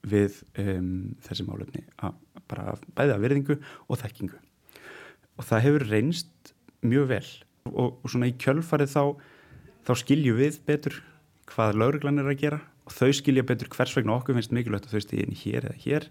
[0.07, 2.15] við um, þessi málefni að
[2.47, 4.39] bara bæða virðingu og þekkingu.
[5.37, 6.53] Og það hefur reynst
[6.85, 7.27] mjög vel.
[7.67, 9.03] Og, og svona í kjölfarið þá,
[9.89, 11.01] þá skilju við betur
[11.51, 14.95] hvað lauruglan er að gera og þau skilja betur hvers vegna okkur finnst mikilvægt að
[14.95, 16.07] þau stýðin hér eða hér.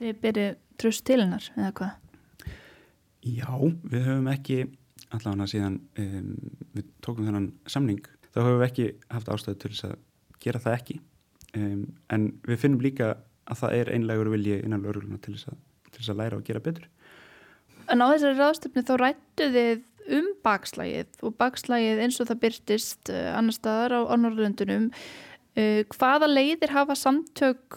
[0.00, 0.46] Þið byrju
[0.80, 1.96] tröst til hennar eða hvað?
[3.20, 4.58] Já, við höfum ekki
[5.10, 6.34] allavega síðan um,
[6.76, 9.96] við tókum þennan samning þá höfum við ekki haft ástæðu til þess að
[10.44, 10.98] gera það ekki
[11.58, 13.12] um, en við finnum líka
[13.50, 16.48] að það er einlegur vilji innan laurugluna til þess að, til þess að læra og
[16.48, 16.88] gera betur
[17.90, 23.10] En á þessari ráðstöfni þá rættu þið um bakslægið og bakslægið eins og það byrtist
[23.10, 24.88] uh, annar staðar á, á Norrlöndunum
[25.58, 27.74] Uh, hvaða leiðir hafa samtök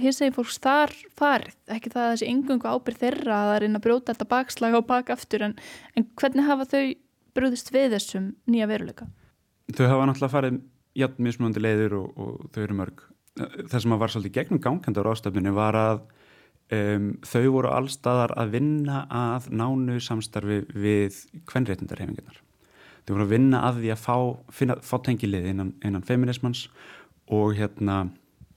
[0.00, 1.56] hins eginn fólks þar farið?
[1.68, 4.76] Ekki það að þessi engungu ábyrð þeirra að það er inn að brjóta þetta bakslag
[4.78, 5.54] og baka aftur en,
[5.92, 6.84] en hvernig hafa þau
[7.36, 9.10] brúðist við þessum nýja veruleika?
[9.76, 10.60] Þau hafa náttúrulega farið
[10.98, 13.02] jætt mismunandi leiðir og, og þau eru mörg.
[13.40, 16.00] Það sem að var svolítið gegnum gangkendar ástöfninu var að
[16.74, 22.40] um, þau voru allstaðar að vinna að nánu samstarfi við kvenréttindarhefingarnar.
[23.06, 24.16] Þau voru að vinna að því að fá,
[24.54, 26.66] finna, fá tengilið innan, innan feminismans
[27.30, 28.08] og hérna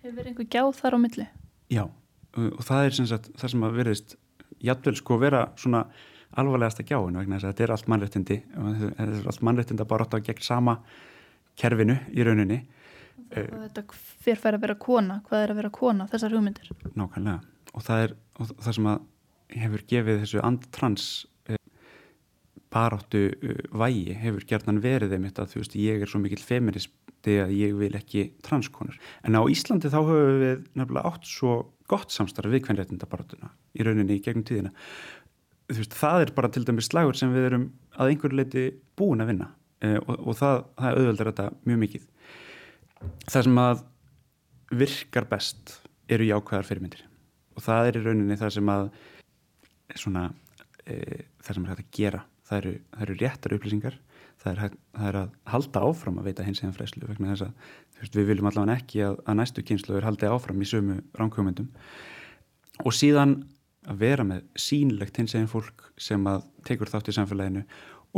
[0.03, 1.25] Hefur verið einhver gjáð þar á milli?
[1.71, 1.83] Já,
[2.35, 4.17] og það er sem sagt, það sem að veriðist
[4.63, 5.85] jættvel sko vera svona
[6.39, 10.17] alvarlegasta gjáin vegna þess að þetta er allt mannrættindi þetta er allt mannrættinda bara átt
[10.17, 10.77] að gegn sama
[11.59, 12.63] kerfinu í rauninni.
[13.33, 13.83] Og þetta
[14.25, 15.19] fyrir að vera kona?
[15.27, 16.71] Hvað er að vera kona, þessar hugmyndir?
[16.97, 17.39] Nákvæmlega,
[17.73, 19.05] og það er og það sem að
[19.53, 21.07] hefur gefið þessu andtrans
[21.49, 21.61] eh,
[22.73, 26.41] baráttu eh, vægi hefur gerðan verið þeim þetta að þú veist, ég er svo mikil
[26.41, 26.93] feminist
[27.23, 28.97] þegar ég vil ekki transkonur.
[29.23, 31.53] En á Íslandi þá höfum við nefnilega átt svo
[31.91, 34.73] gott samstarf við kvenréttindabaratuna í rauninni í gegnum tíðina.
[35.73, 37.65] Veist, það er bara til dæmis slagur sem við erum
[37.97, 38.65] að einhverju leiti
[38.99, 39.49] búin að vinna
[39.81, 42.05] e, og, og það, það auðveldar þetta mjög mikið.
[43.27, 43.83] Það sem að
[44.83, 45.75] virkar best
[46.11, 47.03] eru jákvæðar fyrirmyndir
[47.53, 48.87] og það er í rauninni það sem að
[50.01, 50.27] svona,
[50.85, 50.95] e,
[51.43, 52.23] það sem er hægt að gera.
[52.43, 53.99] Það eru, það eru réttar upplýsingar
[54.43, 57.69] það er, það er að halda áfram að veita hins eða fræslu vegna þess að
[57.99, 61.69] veist, við viljum allavega ekki að, að næstu kynsluður haldi áfram í sömu ránkjómyndum
[62.83, 63.37] og síðan
[63.89, 67.63] að vera með sínlegt hins eða fólk sem að tekur þátt í samfélaginu.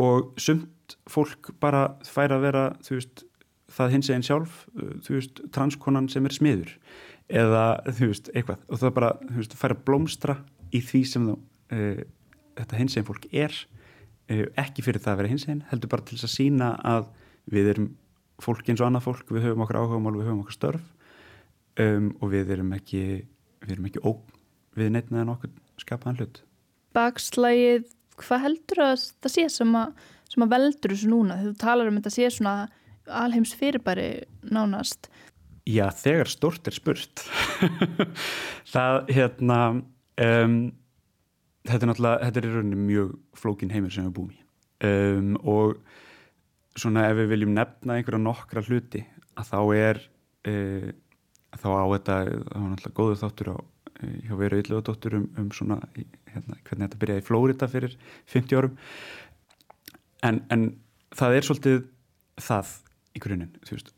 [0.01, 3.23] Og sumt fólk bara fær að vera veist,
[3.71, 4.57] það hins eða sjálf
[5.09, 6.73] veist, transkonan sem er smiður.
[7.25, 8.59] Eða eitthvað.
[8.69, 9.13] Og það bara
[9.55, 10.39] fær að blómstra
[10.75, 11.37] í því sem þá,
[11.73, 11.79] e,
[12.59, 13.63] þetta hins eða fólk er
[14.25, 17.11] Eh, ekki fyrir það að vera hins einn, heldur bara til þess að sína að
[17.53, 17.91] við erum
[18.41, 20.87] fólk eins og annað fólk, við höfum okkar áhugamál við höfum okkar störf
[21.83, 23.03] um, og við erum ekki
[23.61, 24.23] við erum ekki óg
[24.75, 26.41] við neitnaðan okkur skapaðan hlut.
[26.95, 27.87] Bakslægið,
[28.21, 31.91] hvað heldur að það sé sem að, sem að veldur þessu núna, þegar þú talar
[31.91, 32.55] um þetta sé svona
[33.25, 34.09] alheims fyrirbæri
[34.53, 35.09] nánast.
[35.65, 37.25] Já, þegar stort er spurt.
[38.73, 39.59] Það hérna
[40.21, 40.57] um
[41.65, 44.41] þetta er náttúrulega, þetta er í rauninni mjög flókin heimur sem við búum í.
[44.85, 45.79] Um, og
[46.77, 49.01] svona ef við viljum nefna einhverja nokkra hluti
[49.39, 50.01] að þá er
[50.51, 50.89] uh,
[51.55, 53.57] þá á þetta, þá er náttúrulega góður þáttur á,
[53.99, 55.79] hjá veru ylluðadóttur um, um svona,
[56.31, 57.97] hérna, hvernig þetta byrjaði í Flórida fyrir
[58.31, 58.79] 50 árum.
[60.25, 60.65] En, en
[61.15, 61.83] það er svolítið
[62.45, 62.73] það
[63.15, 63.91] í grunninn, þú veist.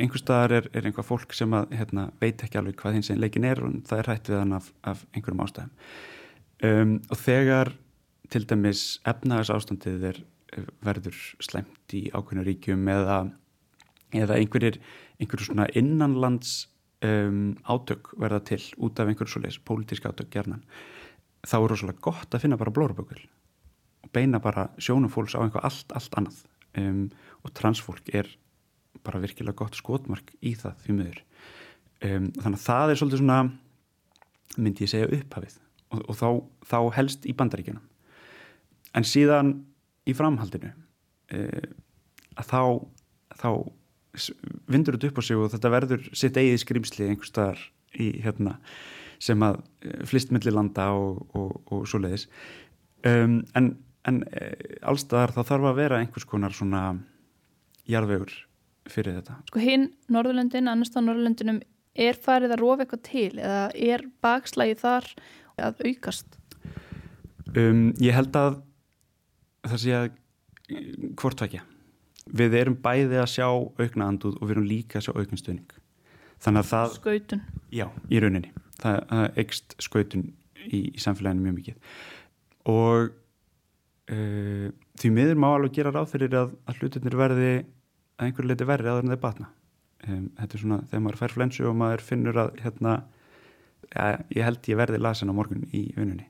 [0.00, 3.22] Einhver staðar er, er einhvað fólk sem að hérna, veit ekki alveg hvað hins einn
[3.22, 5.72] leikin er og það er hægt við hann af, af einhverjum ástæðum.
[6.60, 7.72] Um, og þegar
[8.30, 10.20] til dæmis efnaðars ástandið er
[10.84, 13.20] verður slemt í ákveðinu ríkjum eða,
[14.16, 14.80] eða einhverjir
[15.20, 16.69] einhverjur svona innanlands
[17.06, 20.64] um, átök verða til út af einhverjum svo leiðis, pólitísk átök gerðan
[21.46, 23.20] þá er rosalega gott að finna bara blórabökul
[24.04, 26.44] og beina bara sjónum fólks á einhver allt, allt annað.
[26.78, 27.08] Um,
[27.42, 28.28] og transfólk er
[29.04, 31.22] bara virkilega gott skotmark í það því miður.
[32.00, 33.40] Um, þannig að það er svolítið svona
[34.58, 35.56] myndi ég segja upphafið.
[35.90, 36.28] Og, og þá,
[36.70, 37.86] þá helst í bandaríkjunum.
[38.96, 39.52] En síðan
[40.08, 40.72] í framhaldinu
[41.30, 41.42] e,
[42.38, 42.62] að þá,
[43.38, 43.50] þá
[44.70, 47.62] vindur þetta upp á sig og þetta verður sitt eigið skrimsli einhver staðar
[47.94, 48.56] í hérna
[49.20, 52.26] sem að e, flist millir landa og, og, og svo leiðis
[53.06, 53.72] um, en,
[54.08, 54.50] en e,
[54.82, 56.84] allstaðar þá þarf að vera einhvers konar svona
[57.90, 58.32] jarðvegur
[58.90, 59.36] fyrir þetta.
[59.50, 61.60] Sko hinn Norðurlöndin, annars á Norðurlöndinum
[62.00, 65.08] er farið að rofa eitthvað til eða er bakslægi þar
[65.60, 66.38] að aukast?
[67.50, 68.60] Um, ég held að
[69.66, 70.10] það sé að
[71.18, 71.64] hvortvekja.
[72.30, 75.78] Við erum bæði að sjá aukna andúð og við erum líka að sjá aukna stöning.
[76.40, 76.92] Þannig að það...
[76.96, 77.42] Skautun.
[77.74, 78.52] Já, í rauninni.
[78.80, 80.26] Það, það ekst skautun
[80.66, 81.96] í, í samfélaginu mjög mikið.
[82.70, 83.10] Og
[84.14, 84.66] uh,
[85.00, 88.92] því miður má alveg gera ráð fyrir að, að hlutinir verði að einhverju leiti verri
[88.92, 89.50] aðra en þeir batna.
[90.06, 92.94] Um, þetta er svona þegar maður fær flensu og maður finnur að hérna
[93.90, 96.28] ja, ég held ég verði lasin á morgun í vinnunni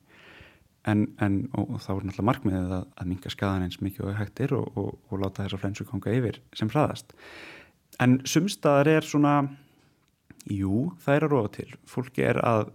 [0.89, 4.19] en, en og, og þá er náttúrulega markmiðið að, að minga skadan eins mikið og
[4.21, 7.13] hægt er og, og, og láta þessa flensu konga yfir sem hraðast.
[8.01, 9.35] En sumstaðar er svona
[10.49, 11.69] jú, það er að róa til.
[11.89, 12.71] Fólki er að,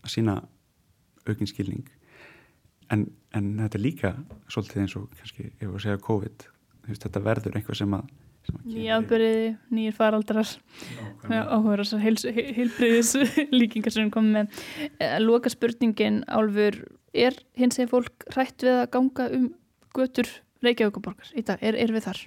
[0.00, 0.38] að sína
[1.28, 1.84] aukinskilning
[2.92, 4.16] en, en þetta er líka
[4.50, 6.48] svolítið eins og kannski, ef við segja COVID.
[6.88, 8.10] Þetta verður einhvað sem að
[8.66, 10.48] Nýjaðbyrði, nýjir faraldrar.
[11.28, 13.12] Áhuga þessar heilbriðis
[13.54, 14.50] líkingar sem kom með.
[14.98, 16.80] Eh, Loka spurningin Álfur
[17.12, 19.48] er hins eginn fólk rætt við að ganga um
[19.96, 20.28] götur
[20.62, 22.20] Reykjavíkuborgar í dag, er, er við þar?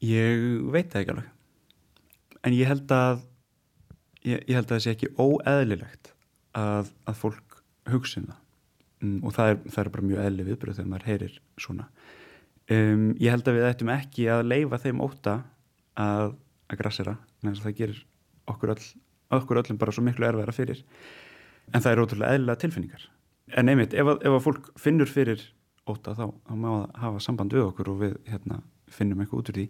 [0.00, 1.32] Ég veit það ekki alveg.
[2.40, 3.18] En ég held að
[4.24, 6.14] ég, ég held að það sé ekki óeðlilegt
[6.56, 7.58] að, að fólk
[7.90, 8.46] hugsin um það.
[9.00, 11.86] Mm, og það er, það er bara mjög eðli viðbröð þegar maður heyrir svona.
[12.70, 15.36] Um, ég held að við ættum ekki að leifa þeim óta
[16.00, 16.34] að,
[16.70, 18.02] að grassera en það gerir
[18.50, 18.90] okkur, öll,
[19.40, 20.84] okkur öllum bara svo miklu erfæra fyrir
[21.74, 23.06] en það er ótrúlega eðlilega tilfinningar.
[23.58, 25.42] En einmitt, ef að, ef að fólk finnur fyrir
[25.90, 28.60] óta þá, þá má það hafa samband við okkur og við hérna,
[28.90, 29.66] finnum eitthvað út úr því.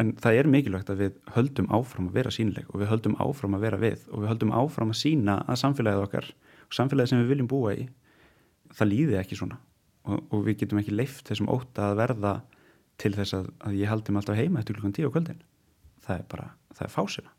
[0.00, 3.56] En það er mikilvægt að við höldum áfram að vera sínileg og við höldum áfram
[3.56, 6.28] að vera við og við höldum áfram að sína að samfélagið okkar
[6.68, 7.88] og samfélagið sem við viljum búa í
[8.76, 9.60] það líði ekki svona.
[10.08, 12.34] Og, og við getum ekki leift þessum óta að verða
[13.00, 15.42] til þess að, að ég haldi mig alltaf heima eftir klukkan tíu á kvöldin.
[16.04, 17.34] Það er bara, það er fásina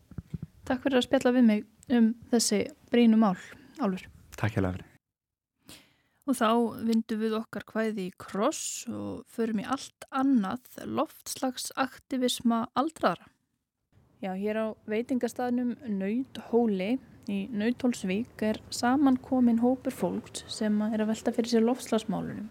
[0.70, 1.62] Takk fyrir að spjalla við mig
[1.98, 2.60] um þessi
[2.94, 3.38] brínu mál,
[3.80, 4.08] Álfur
[4.38, 4.86] Takk hjá lafri
[6.30, 6.50] Og þá
[6.86, 13.26] vindum við okkar hvæði í kross og förum í allt annað loftslagsaktivisma aldraðra.
[14.22, 17.00] Já, hér á veitingastafnum Nauthóli
[17.34, 22.46] í Nauthólsvík er samankomin hópur fólks sem er að velta fyrir sér loftslagsmálunum.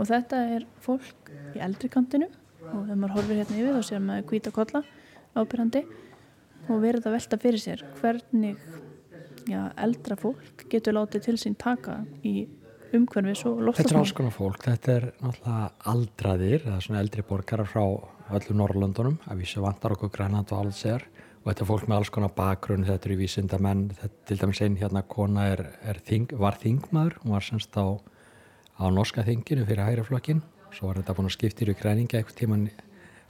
[0.00, 2.26] Og þetta er fólk í eldrikantinu
[2.72, 4.82] og þegar maður horfir hérna yfir þá sér maður hvita kolla
[5.36, 5.84] ábyrrandi
[6.66, 8.66] og verður að velta fyrir sér hvernig
[9.50, 12.46] já, eldra fólk getur látið til sín taka í
[12.96, 13.82] umhverfis og loftslagsmál.
[13.82, 17.84] Þetta er alls konar fólk, þetta er náttúrulega aldraðir, það er svona eldri borgarar frá
[18.36, 21.06] öllum Norrlöndunum, að vísa vantar okkur Grænland og alls er.
[21.42, 24.78] Og þetta er fólk með alls konar bakgrunn, þetta eru vísindamenn, þetta, til dæmis einn
[24.80, 27.86] hérna kona er, er þing, var þingmaður, hún var semst á,
[28.82, 30.42] á norska þinginu fyrir hægraflokkin,
[30.74, 32.66] svo var þetta búin að skipta í græninga eitthvað tíman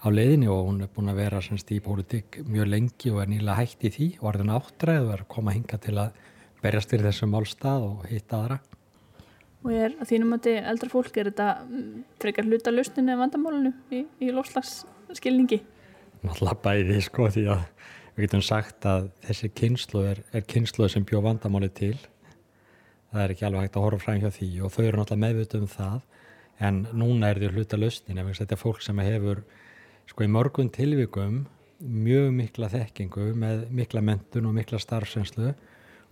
[0.03, 3.31] á leiðinni og hún er búin að vera semst í pólitík mjög lengi og er
[3.33, 5.95] nýla hægt í því og er þannig áttræð og er að koma að hinga til
[6.03, 6.19] að
[6.63, 8.59] berjast fyrir þessum málstað og hitta aðra.
[9.65, 13.13] Og ég er að þínum að þetta eldra fólk er þetta mm, frekar hluta lausninu
[13.13, 15.61] eða vandamálinu í, í lofslagsskilningi?
[16.23, 17.65] Náttúrulega bæði sko því að
[18.17, 21.97] við getum sagt að þessi kynslu er, er kynslu sem bjó vandamáli til.
[23.11, 25.67] Það er ekki alveg hægt að horfa fram hjá því og þau eru náttúrulega meðvitað
[25.67, 25.99] um það
[26.67, 29.43] en núna er því hluta lausnin ef þetta er fólk sem hefur
[30.07, 31.45] sko í mörgum tilvikum
[31.81, 35.53] mjög mikla þekkingu með mikla mentun og mikla starfsenslu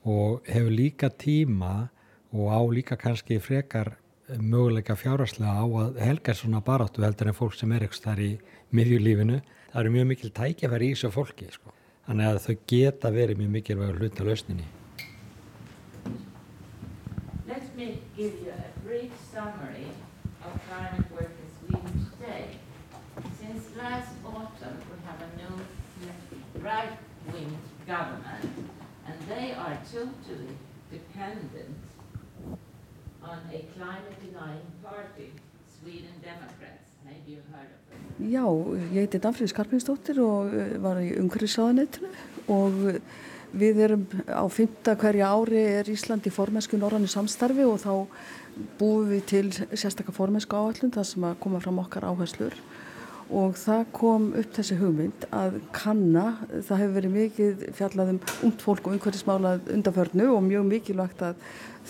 [0.05, 1.89] og hefur líka tíma
[2.35, 3.95] og á líka kannski frekar
[4.29, 8.31] möguleika fjáraslega á að helga svona baráttu heldur en fólk sem er eitthvað þar í
[8.73, 9.41] miðjulífinu.
[9.73, 11.75] Það eru mjög mikil tækjafæri í þessu fólki sko.
[12.07, 14.67] Þannig að þau geta verið mjög mikilvægur hluta lausninni.
[17.47, 19.89] Let me give you a brief summary
[20.45, 22.59] of climate work in Sweden today.
[23.41, 25.55] Since last autumn we have a new
[26.68, 27.53] right-wing
[27.93, 28.45] government
[29.07, 30.55] and they are totally
[30.97, 31.76] dependent
[33.30, 35.28] on a climate denying party,
[35.74, 36.87] Sweden Democrats.
[37.05, 38.01] Maybe you've heard of them.
[38.35, 38.45] Já,
[38.95, 42.09] ég heiti Danfríð Skarpinsdóttir og eh, var í umhverfisáðanettinu
[42.57, 42.80] og
[43.53, 47.93] við erum á fymta hverja ári er Ísland í formensku norrannu samstarfi og þá
[48.80, 52.57] búum við til sérstakka formensku áallun þar sem að koma fram okkar áherslur
[53.35, 58.62] og það kom upp þessi hugmynd að kanna, það hefur verið mikið fjallað um umt
[58.62, 61.41] fólk og umhverfismálað undanförnu og mjög mikilvægt að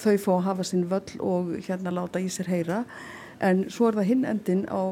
[0.01, 2.81] þau fá að hafa sinn völl og hérna láta í sér heyra.
[3.45, 4.83] En svo er það hinn endin á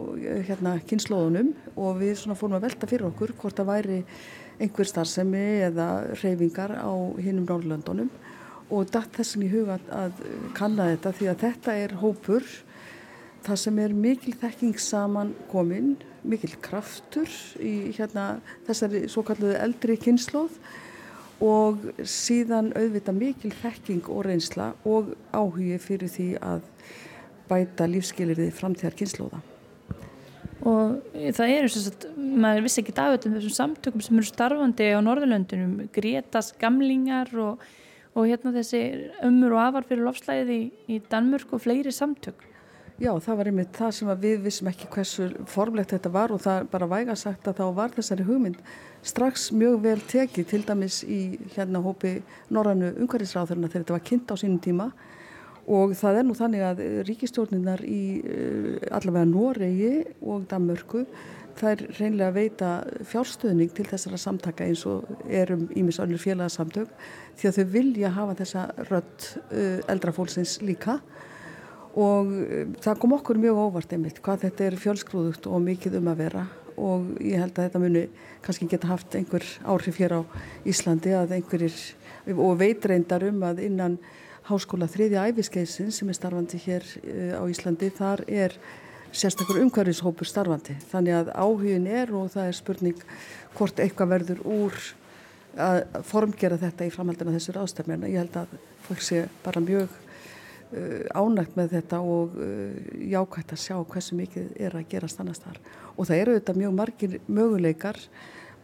[0.49, 4.01] hérna kynnslóðunum og við svona fórum að velta fyrir okkur hvort það væri
[4.61, 5.89] einhver starfsemi eða
[6.21, 6.93] reyfingar á
[7.23, 8.11] hinnum Norrlöndunum
[8.73, 10.21] og datt þessin í huga að
[10.57, 12.47] kanna þetta því að þetta er hópur
[13.43, 18.37] það sem er mikil þekking saman komin, mikil kraftur í hérna
[18.69, 20.59] þessari svo kalluðu eldri kynnslóð
[21.43, 26.69] og síðan auðvita mikil þekking og reynsla og áhugi fyrir því að
[27.51, 29.43] bæta lífskeilir framtíðar kynnslóða.
[30.63, 30.95] Og
[31.35, 32.05] það eru svo að
[32.45, 37.65] maður vissi ekki dagöldum þessum samtökum sem eru starfandi á Norðurlöndunum, Gretas gamlingar og,
[38.15, 38.85] og hérna þessi
[39.27, 42.47] ömmur og afar fyrir lofslæði í, í Danmörk og fleiri samtök.
[43.01, 46.67] Já, það var einmitt það sem við vissum ekki hversu formlegt þetta var og það
[46.75, 48.59] bara væga sagt að þá var þessari hugmynd
[49.09, 51.21] strax mjög vel tekið til dæmis í
[51.55, 52.19] hérna hópi
[52.53, 54.91] Norrannu umhverfisráðurna þegar þetta var kynnt á sínum tíma.
[55.73, 61.07] Og það er nú þannig að ríkistjórninar í uh, allavega Noregi og Danmörku
[61.57, 62.71] þær reynlega veita
[63.09, 66.93] fjárstöðning til þessara samtaka eins og erum ímis önnur félagsamtök
[67.41, 71.01] því að þau vilja hafa þessa rödd uh, eldrafólksins líka.
[71.01, 71.31] og
[71.93, 76.45] það kom okkur mjög óvart einmitt hvað þetta er fjölsgrúðugt og mikið um að vera
[76.81, 78.05] og ég held að þetta muni
[78.45, 80.21] kannski geta haft einhver áhrif hér á
[80.65, 81.77] Íslandi að einhverjir
[82.33, 83.99] og veitreindar um að innan
[84.49, 86.89] háskóla þriðja æfiskeisin sem er starfandi hér
[87.37, 88.57] á Íslandi þar er
[89.13, 93.07] sérstakur umhverfishópur starfandi þannig að áhugin er og það er spurning
[93.59, 94.81] hvort eitthvað verður úr
[95.61, 98.09] að formgera þetta í framhaldina þessu ráðstefnina.
[98.09, 98.55] Ég held að
[98.87, 99.93] fólk sé bara mjög
[101.13, 102.77] ánægt með þetta og uh,
[103.13, 105.59] jákvægt að sjá hversu mikið er að gerast annars þar.
[105.97, 107.99] Og það eru þetta mjög margir möguleikar,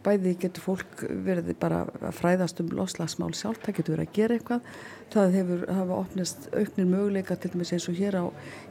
[0.03, 4.37] bæði getur fólk verið bara að fræðast um loslagsmál sjálf, það getur verið að gera
[4.39, 4.73] eitthvað.
[5.13, 8.25] Það hefur hafa opnist auknir möguleikar til dæmis eins og hér á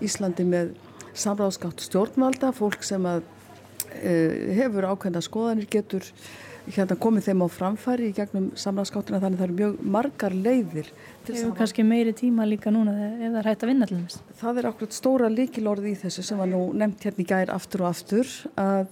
[0.05, 0.75] Íslandi með
[1.19, 6.07] samráðskátt stjórnvalda, fólk sem að uh, hefur ákveðna skoðanir getur
[6.75, 10.91] hérna, komið þeim á framfæri í gegnum samræðskáttina þannig að það eru mjög margar leiðir
[11.29, 14.23] Það er kannski meiri tíma líka núna ef það er hægt að vinna til þess
[14.41, 17.85] Það er okkur stóra líkilorði í þessu sem var nú nefnt hérna í gær aftur
[17.85, 18.87] og aftur að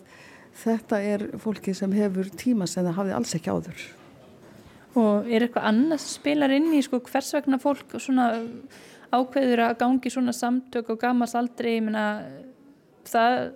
[0.63, 3.87] þetta er fólki sem hefur tíma sem það hafði alls ekki áður.
[4.97, 7.97] Og er eitthvað annars sem spilar inn í sko, hvers vegna fólk
[9.15, 11.77] ákveður að gangi svona samtök og gamas aldrei
[13.07, 13.53] það,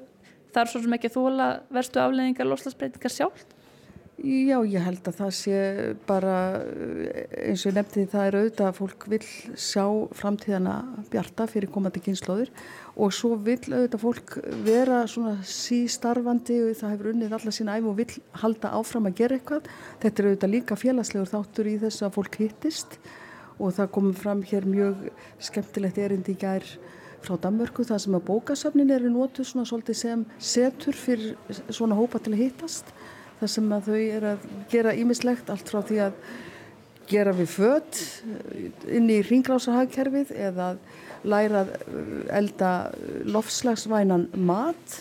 [0.54, 3.46] er svo sem ekki að þóla verstu afleðingar loslasbreytingar sjálf
[4.20, 5.58] Já, ég held að það sé
[6.04, 6.32] bara
[7.40, 9.20] eins og ég nefndi það er auðvitað að fólk vil
[9.56, 9.84] sjá
[10.18, 10.74] framtíðana
[11.08, 12.50] bjarta fyrir komandi kynnslóður
[13.00, 14.34] og svo vil auðvitað fólk
[14.66, 18.10] vera svona sístarfandi og það hefur unnið alla sína æf og vil
[18.42, 19.70] halda áfram að gera eitthvað.
[20.02, 22.98] Þetta er auðvitað líka félagslegur þáttur í þessu að fólk hittist
[23.56, 25.06] og það komum fram hér mjög
[25.48, 26.66] skemmtilegt erindi í gær
[27.24, 32.20] frá Danmörku það sem að bókasöfnin eru nótu svona svolítið sem setur fyrir svona hópa
[32.20, 32.92] til að hittast
[33.41, 36.22] þar sem að þau er að gera ímislegt allt frá því að
[37.11, 38.01] gera við fött
[38.86, 40.72] inn í ringrásahagkerfið eða
[41.26, 41.72] læra að
[42.32, 42.70] elda
[43.28, 45.01] lofslagsvænan mat.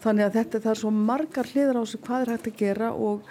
[0.00, 3.28] Þannig að þetta er svo margar hliðar á þessu hvað er hægt að gera og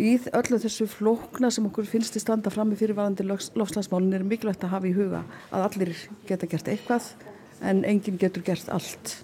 [0.00, 4.64] í öllu þessu flókna sem okkur finnst í standa fram með fyrirvarandi lofslagsmálun er mikilvægt
[4.64, 5.96] að hafa í huga að allir
[6.28, 7.10] geta gert eitthvað
[7.60, 9.18] en enginn getur gert allt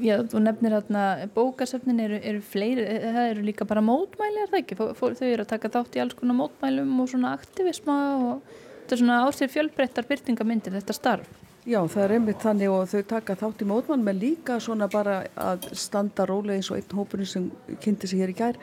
[0.00, 4.48] Já, þú nefnir hérna bókasöfnin eru, eru fleiri, eh, það eru líka bara mótmæli er
[4.48, 4.76] það ekki?
[4.96, 9.02] Þau eru að taka þátt í alls konar mótmælum og svona aktivisma og þetta er
[9.02, 11.28] svona ásér fjölbreyttar byrtingamindir þetta starf.
[11.62, 15.26] Já, það er einmitt þannig og þau taka þátt í mótmælum en líka svona bara
[15.36, 17.50] að standa rólega eins og einn hópurinn sem
[17.84, 18.56] kynnti sig hér í gær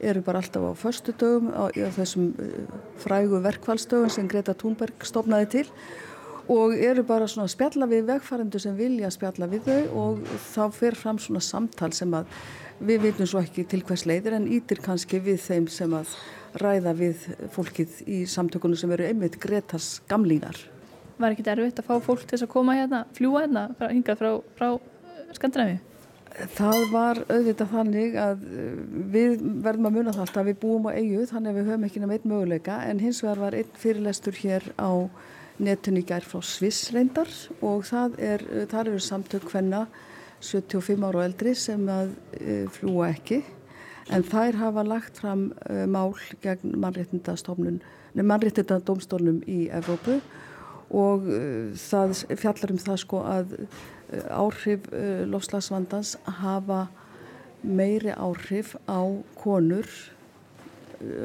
[0.00, 2.68] eru bara alltaf á förstu dögum á, á þessum eh,
[3.00, 6.13] frægu verkvælstögum sem Greta Thunberg stofnaði til og
[6.48, 10.20] eru bara svona að spjalla við vegfærandu sem vilja að spjalla við þau og
[10.52, 12.28] þá fer fram svona samtal sem að
[12.84, 16.12] við veitum svo ekki til hvers leiðir en ítir kannski við þeim sem að
[16.60, 17.24] ræða við
[17.54, 20.58] fólkið í samtökunum sem eru einmitt Gretas gamlínar.
[21.18, 24.30] Var ekki þetta erfitt að fá fólk til að koma hérna, fljúa hérna, hingað frá,
[24.58, 24.68] frá
[25.34, 25.80] Skandinavíu?
[26.34, 28.40] Það var auðvitað þannig að
[29.14, 31.84] við verðum að muna það alltaf að við búum á eigu þannig að við höfum
[31.86, 34.90] ekki námið einn möguleika en hins vegar var einn fyrirlestur hér á
[35.62, 37.30] netun í gær frá Sviss reyndar
[37.62, 37.84] og
[38.18, 39.86] er, þar eru samtök hvenna
[40.44, 43.42] 75 ára og eldri sem að e, fljúa ekki.
[44.12, 46.12] En þær hafa lagt fram e, mál
[46.44, 50.20] gegn mannréttindadómstólnum í Evrópu
[50.94, 51.32] og e,
[51.80, 52.08] það
[52.40, 53.46] fjallar um það sko að
[54.30, 54.80] áhrif
[55.30, 56.10] lofslagsvandans
[56.42, 56.80] hafa
[57.64, 59.00] meiri áhrif á
[59.40, 59.88] konur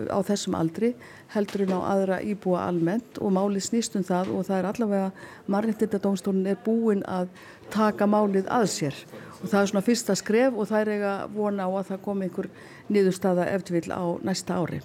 [0.09, 0.93] á þessum aldri
[1.34, 5.09] heldur en á aðra íbúa almennt og máli snýst um það og það er allavega
[5.47, 7.32] margindindadómstólun er búin að
[7.73, 9.01] taka málið að sér
[9.39, 12.27] og það er svona fyrsta skref og það er eiga vona á að það komi
[12.27, 12.49] einhver
[12.89, 14.82] niðurstaða eftir vil á næsta ári.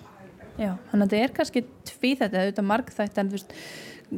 [0.55, 3.55] Já, þannig að þetta er kannski tví þetta, þetta er margþætt en þú veist,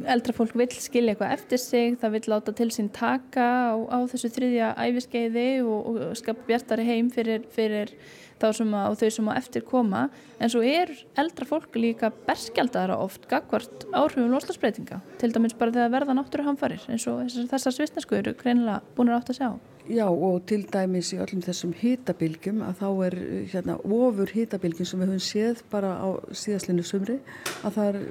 [0.05, 3.97] eldra fólk vil skilja eitthvað eftir sig, það vil láta til sín taka á, á
[4.11, 7.93] þessu þriðja æfiskeiði og, og skapa bjartari heim fyrir, fyrir
[8.37, 10.03] þá sem að, og þau sem að eftir koma.
[10.37, 15.95] En svo er eldra fólk líka berskjaldara oft gagvart áhrifum loslasbreytinga, til dæmis bara þegar
[15.95, 19.49] verða náttúruhamfarir eins og þessar svistnesku eru greinilega búin að átt að sjá
[19.87, 23.15] Já og til dæmis í öllum þessum hýtabilgjum að þá er
[23.53, 27.19] hérna ofur hýtabilgjum sem við höfum séð bara á síðastlinu sumri
[27.63, 28.01] að það er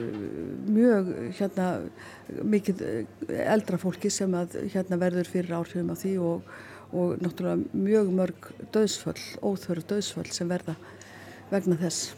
[0.79, 1.11] mjög
[1.41, 1.67] hérna
[2.55, 2.87] mikið
[3.45, 6.57] eldra fólki sem að hérna verður fyrir áhrifum af því og
[6.93, 10.77] og náttúrulega mjög mörg döðsföll, óþörf döðsföll sem verða
[11.51, 12.15] vegna þess.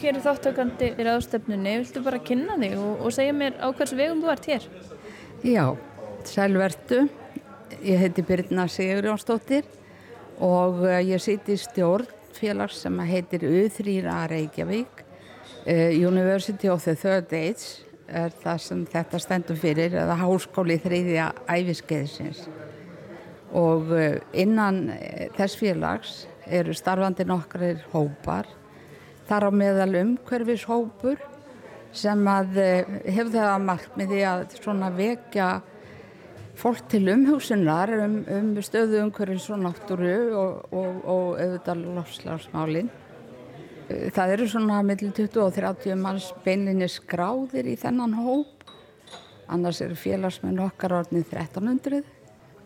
[0.00, 3.94] Hér er þáttökandi í ráðstefnunni, viltu bara kynna þig og, og segja mér á hvers
[3.96, 4.66] vegum þú ert hér?
[5.44, 5.64] Já,
[6.28, 7.04] sælvertu,
[7.82, 9.66] ég heiti Birna Sigurjónsdóttir
[10.40, 12.08] og eh, ég siti í stjórn
[12.38, 15.00] félags sem heitir U3A Reykjavík,
[15.66, 21.32] uh, University of the Third Age er það sem þetta stendur fyrir, eða háskóli þriðja
[21.50, 22.46] æfiskeiðsins
[23.56, 26.14] og eh, innan eh, þess félags
[26.44, 28.48] eru starfandi nokkrir hópar
[29.28, 31.20] þar á meðal umhverfis hópur
[31.96, 35.48] sem að eh, hefur það að markmiði að svona vekja
[36.58, 42.90] fólk til umhugsunar um, um stöðu umhverfis og náttúru og, og, og auðvitað lofslagsmálinn
[43.88, 48.66] það eru svona millir 20 og 30 manns beinlinni skráðir í þennan hóp.
[49.48, 52.02] Annars eru félagsmenn okkar orðnið 1300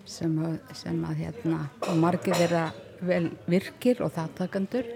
[0.08, 1.60] sem að, sem að hérna
[2.02, 2.64] margir vera
[3.02, 4.88] vel virkir og þáttakandur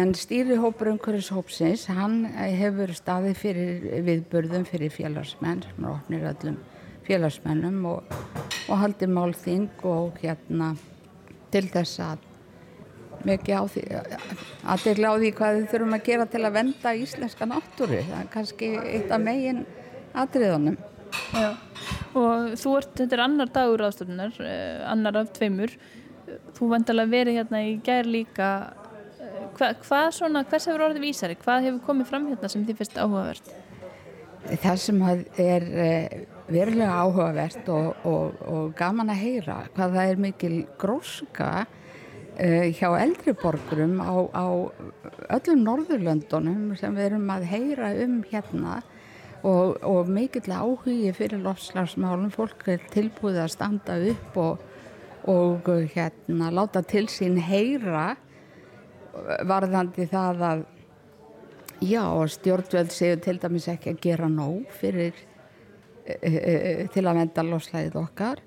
[0.00, 6.58] en stýrihópur umhverfis hópsins hann hefur staðið fyrir viðbörðum fyrir félagsmenn sem er ofnir öllum
[7.06, 8.14] félagsmennum og,
[8.68, 10.74] og haldið málþing og hérna
[11.54, 12.30] til þess að
[13.24, 13.82] mikið á því
[14.74, 18.00] aðeigla á því hvað þau þurfum að gera til að venda íslenska náttúru.
[18.08, 19.62] Það er kannski eitt af megin
[20.24, 20.78] atriðunum.
[21.34, 21.50] Já,
[22.18, 25.74] og þú ert, þetta er annar dagur aðstöfnunar, eh, annar af tveimur.
[26.56, 28.50] Þú vandalega verið hérna í gær líka.
[29.20, 31.36] Eh, Hva, hvað svona, hvers hefur orðið vísari?
[31.38, 33.52] Hvað hefur komið fram hérna sem þið finnst áhugavert?
[34.64, 35.02] Það sem
[35.38, 41.50] er eh, verulega áhugavert og, og, og gaman að heyra hvað það er mikil gróska
[41.64, 44.46] uh, hjá eldri borgurum á, á
[45.38, 48.82] öllum Norðurlöndunum sem við erum að heyra um hérna
[49.44, 54.70] og, og mikill áhugi fyrir lofslagsmálum, fólk er tilbúið að standa upp og,
[55.94, 58.14] hérna láta til sín heyra
[59.48, 60.64] varðandi það að
[61.84, 65.16] já, stjórnveld séu til dæmis ekki að gera nóg fyrir
[66.04, 68.42] til að venda lofslæðið okkar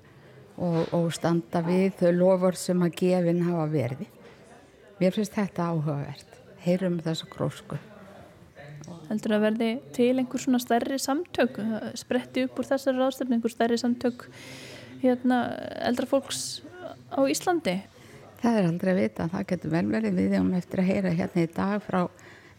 [0.58, 4.08] og, og standa við þau lofur sem að gefin hafa verði.
[4.98, 6.38] Mér finnst þetta áhugavert.
[6.64, 7.78] Heyrum þessu grósku.
[9.08, 11.60] Heldur að verði til einhver svona stærri samtök,
[11.96, 14.26] spretti upp úr þessari ráðstöfni, einhver stærri samtök
[15.02, 15.44] hérna,
[15.88, 16.60] eldra fólks
[17.14, 17.78] á Íslandi?
[18.42, 21.44] Það er aldrei að vita, það getur vel verið við um eftir að heyra hérna
[21.44, 22.02] í dag frá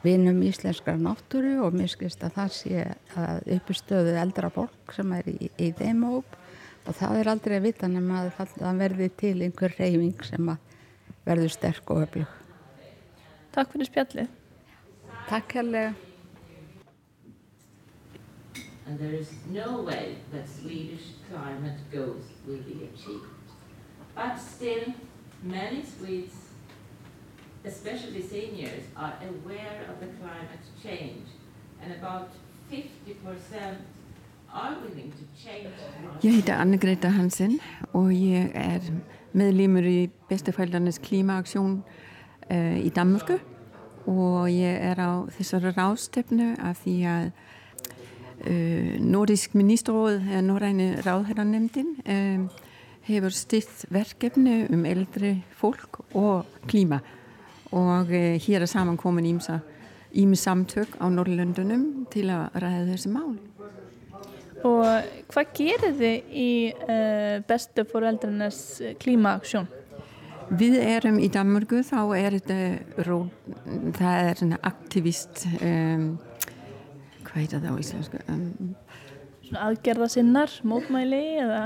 [0.04, 2.84] vinum íslenskar náttúru og mér skilst að það sé
[3.20, 6.38] að uppstöðu eldra fólk sem er í, í þeim hóp
[6.88, 10.76] og það er aldrei að vita nema að það verði til einhver reyfing sem að
[11.28, 12.38] verður sterk og öflug.
[13.54, 14.30] Takk fyrir spjallið.
[15.30, 15.96] Takk hérlega.
[18.88, 23.30] And there is no way that Swedish climate goals will be achieved.
[24.16, 24.94] But still,
[25.44, 26.49] many Swedes,
[27.66, 31.28] especially seniors, are aware of the climate change.
[31.82, 32.30] And about
[32.72, 33.78] 50%
[36.22, 37.60] Ég heiti Anne-Greta Hansen
[37.94, 38.82] og ég er
[39.38, 41.76] medlímur í Bedstefældernes Klimaaktion
[42.50, 43.38] uh, í Danmörku
[44.10, 51.94] og ég er á þessari rástefnu af því að uh, Nordisk ministerråð, eða Norræni ráðherranemdin,
[52.10, 52.66] uh,
[53.06, 57.04] hefur stilt verkefni um eldri fólk og klíma
[57.76, 59.28] og hér er samankomin
[60.14, 63.36] ími samtök á Norrlöndunum til að ræða þessi mál.
[64.66, 64.86] Og
[65.32, 69.70] hvað gerir þið í uh, bestu fóreldrarnas klímaaksjón?
[70.50, 72.58] Við erum í Danmarku, þá er þetta
[74.00, 76.18] það er aktivist um,
[77.22, 78.24] hvað heitir það á íslensku?
[78.34, 78.74] Um,
[79.70, 81.62] aðgerðasinnar, mótmæli eða?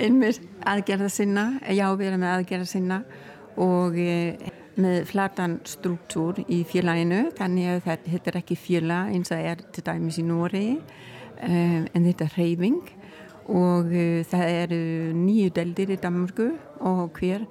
[0.00, 2.98] Einmitt aðgerðasinna, já við erum aðgerðasinna
[3.60, 4.50] og eh,
[4.80, 9.84] með flatan struktúr í félaginu, þannig að þetta er ekki félag eins það er til
[9.88, 10.76] dæmis í Nóriði
[11.42, 12.90] Eh, en þetta er reyfing
[13.50, 14.82] og eh, það eru
[15.16, 16.52] nýju deldir í Danmarku
[16.86, 17.48] og hver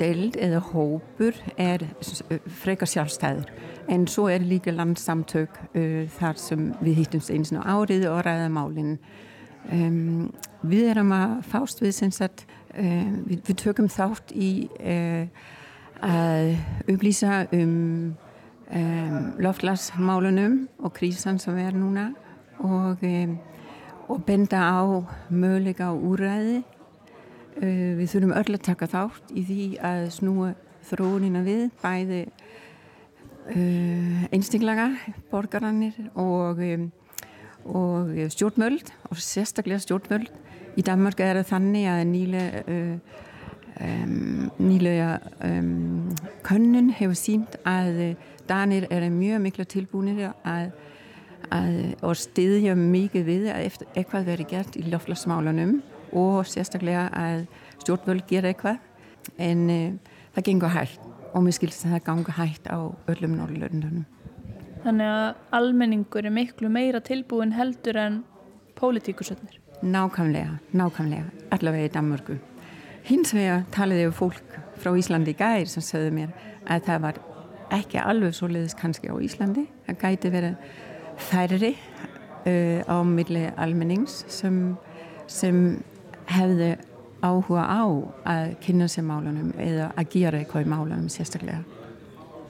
[0.00, 1.86] deld eða hópur er
[2.60, 3.48] frekar sjálfstæður.
[3.88, 8.46] En svo er líka landsamtök uh, þar sem við hýttumst eins og árið og ræða
[8.54, 8.94] málinn
[9.68, 10.30] um,
[10.62, 15.26] við erum að fást við sem sagt uh, við, við tökum þátt í uh,
[16.04, 16.56] að
[16.90, 18.16] upplýsa um,
[18.72, 22.10] um loftlagsmálunum og krísan sem er núna
[22.60, 23.04] og,
[24.08, 24.84] og benda á
[25.30, 26.62] möguleika á úræði.
[27.60, 30.52] Uh, við þurfum öll að taka þátt í því að snúa
[30.86, 32.20] þróunina við, bæði
[33.50, 34.86] uh, einstaklega
[35.32, 36.86] borgarannir og, um,
[37.66, 40.30] og stjórnmöld og sérstaklega stjórnmöld.
[40.78, 43.26] Í Danmark er það þannig að nýlega, uh,
[43.80, 46.10] um, nýlega um,
[46.46, 48.14] könnun hefur sínt að
[48.50, 50.72] Danir er mjög miklu tilbúinir að
[51.48, 55.78] að, og stiðja mikið við að eftir, eitthvað veri gert í loflasmálunum
[56.16, 57.44] og sérstaklega að
[57.82, 58.80] stjórnvöld gera eitthvað
[59.40, 59.80] en e,
[60.34, 62.78] það gengur hægt og mér skilst að það gangur hægt á
[63.12, 64.04] öllum norðlöndunum.
[64.84, 68.22] Þannig að almenningur er miklu meira tilbúin heldur en
[68.78, 69.58] pólitíkusöldnir?
[69.80, 72.38] Nákvæmlega, nákvæmlega, allavega í Danmörku.
[73.08, 76.34] Hins vegar taliði um fólk frá Íslandi í gær sem sögðu mér
[76.68, 77.20] að það var
[77.74, 79.66] ekki alveg svo leiðis kannski á Íslandi.
[79.86, 80.70] Það gæti verið
[81.30, 84.60] færri uh, á milli almennings sem,
[85.30, 85.80] sem
[86.30, 86.74] hefðu
[87.20, 87.84] áhuga á
[88.32, 91.62] að kynna sér málunum eða að gera eitthvað í málunum sérstaklega.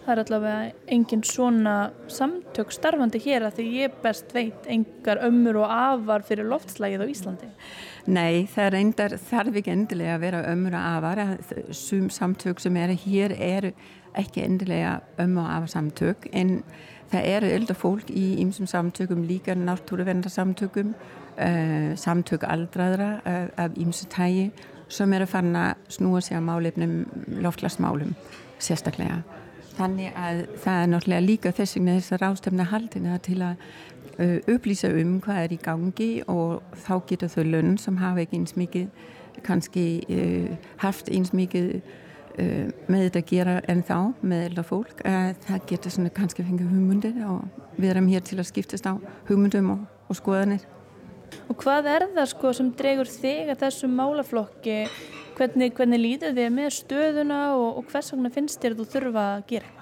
[0.05, 1.75] það er allavega engin svona
[2.11, 7.07] samtök starfandi hér að því ég best veit engar ömmur og afar fyrir loftslægið á
[7.13, 7.51] Íslandi.
[8.09, 11.23] Nei, það reyndar þarf ekki endilega að vera ömmur og afar.
[11.77, 13.73] Sum samtök sem eru hér eru
[14.19, 16.61] ekki endilega ömmur og afar samtök en
[17.11, 24.07] það eru eldar fólk í ymsum samtökum, líka náttúruvendarsamtökum, uh, samtök aldraðra uh, af ymsu
[24.11, 24.51] tægi
[24.91, 27.05] sem eru fann að snúa sig á málefnum
[27.43, 28.15] loftlagsmálum
[28.59, 29.21] sérstaklega.
[29.77, 33.63] Þannig að það er náttúrulega líka þess vegna þessar ástöfna haldina til að
[34.21, 38.57] upplýsa um hvað er í gangi og þá getur þau lögn sem hafa ekki eins
[38.59, 38.89] mikið
[39.47, 45.01] kannski uh, haft eins mikið uh, með þetta að gera en þá með eldra fólk.
[45.47, 48.95] Það getur svona kannski fengið hugmundir og við erum hér til að skiptast á
[49.31, 50.67] hugmundum og, og skoðanir.
[51.51, 54.81] Og hvað er það sko sem dregur þig að þessum málaflokki?
[55.39, 59.27] Hvernig, hvernig líður þið með stöðuna og, og hvers vegna finnst þér að þú þurfa
[59.37, 59.80] að gera?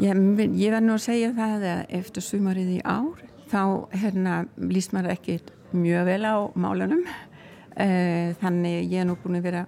[0.00, 0.16] Ég,
[0.56, 3.18] ég verð nú að segja það að eftir sumarið í ár
[3.52, 3.62] þá
[3.92, 5.34] hérna líst maður ekki
[5.76, 7.02] mjög vel á málunum.
[7.76, 9.66] Eh, þannig ég er nú búin að vera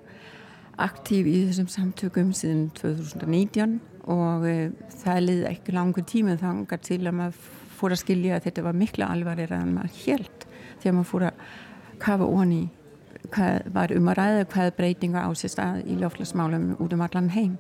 [0.81, 3.77] aktív í þessum samtökum síðan 2019
[4.13, 4.73] og eh,
[5.03, 8.81] það liði ekki langur tíma þangar til að maður fór að skilja að þetta var
[8.81, 10.49] mikla alvarið en maður held
[10.83, 11.47] þegar maður fór að
[12.05, 12.63] kafa onni
[13.33, 17.33] hvað var um að ræða hvað breytinga á sér stað í loflasmálum út um allan
[17.33, 17.57] heim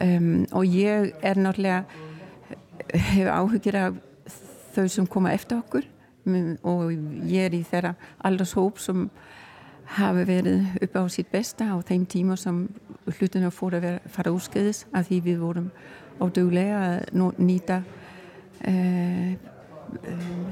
[0.00, 1.84] um, og ég er náttúrulega
[2.94, 3.96] hefur áhugir af
[4.74, 5.86] þau sem koma eftir okkur.
[6.68, 6.92] Og
[7.28, 9.06] ég er í þeirra aldershóp sem
[9.96, 12.66] hafi verið upp á sitt besta á þeim tíma sem
[13.08, 15.70] hlutinu fór að vera, fara úrskæðis að því við vorum
[16.20, 17.78] óduglega að nýta
[18.68, 19.32] uh,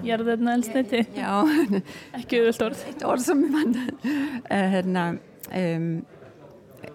[0.07, 1.29] Jærðurna elsniti Já.
[2.17, 2.85] Ekki auðvöld orð.
[2.89, 3.75] Eitt orð sem ég vann
[4.49, 5.03] hérna,
[5.61, 5.91] um,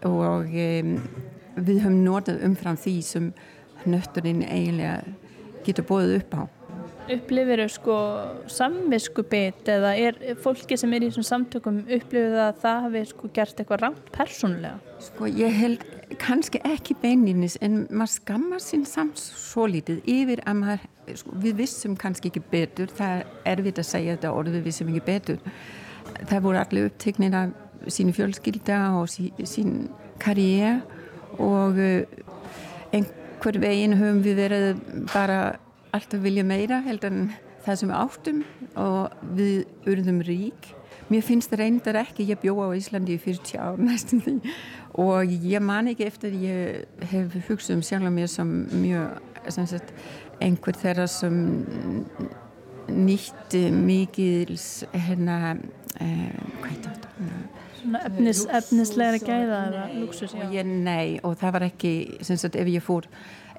[0.10, 0.96] og um,
[1.56, 3.30] við höfum notað umfram því sem
[3.86, 5.02] nötturinn eiginlega
[5.66, 6.44] getur bóðið upp á
[7.12, 7.96] Upplifir þau sko
[8.52, 13.30] samviskubit eða er fólki sem er í þessum samtökum upplifir það að það hafi sko
[13.36, 14.78] gert eitthvað rámt persónulega?
[15.02, 15.84] Sko ég held
[16.22, 20.88] kannski ekki beininis en maður skammar sín samt svo lítið yfir að maður,
[21.24, 24.94] sko, við vissum kannski ekki betur, það er erfitt að segja þetta orð við vissum
[24.94, 25.44] ekki betur.
[26.22, 29.90] Það voru allir uppteknir af sínu fjölskylda og sí, sín
[30.22, 30.84] karriér
[31.40, 32.02] og uh,
[32.92, 35.40] einhver veginn höfum við verið bara
[35.96, 37.32] alltaf vilja meira heldur en
[37.66, 38.44] það sem við áttum.
[38.82, 40.72] Og við urðum rík.
[41.12, 44.38] Mér finnst það reyndar ekki, ég bjóða á Íslandi í 40 ár næstum því.
[45.02, 49.20] Og ég man ekki eftir ég hef hugsað um sjálf mér sem mjög
[49.50, 49.94] sem sagt,
[50.42, 51.38] einhver þeirra sem
[52.92, 54.54] nýtt mikið
[54.94, 55.38] hérna
[56.02, 56.30] eh,
[56.62, 57.12] hvað er þetta?
[57.82, 60.36] Efnis, efnislega gæða eða luxus?
[60.66, 63.08] Nei og það var ekki sagt ef ég fór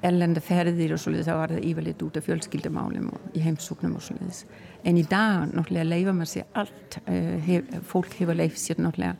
[0.03, 4.03] erlenda ferðir og svolítið þá var það yfirleitt út af fjölskyldumálum og í heimsóknum og
[4.03, 4.43] svolítið
[4.83, 9.15] en í dag náttúrulega leifa maður sér allt uh, hef, fólk hefur leifð sér náttúrulega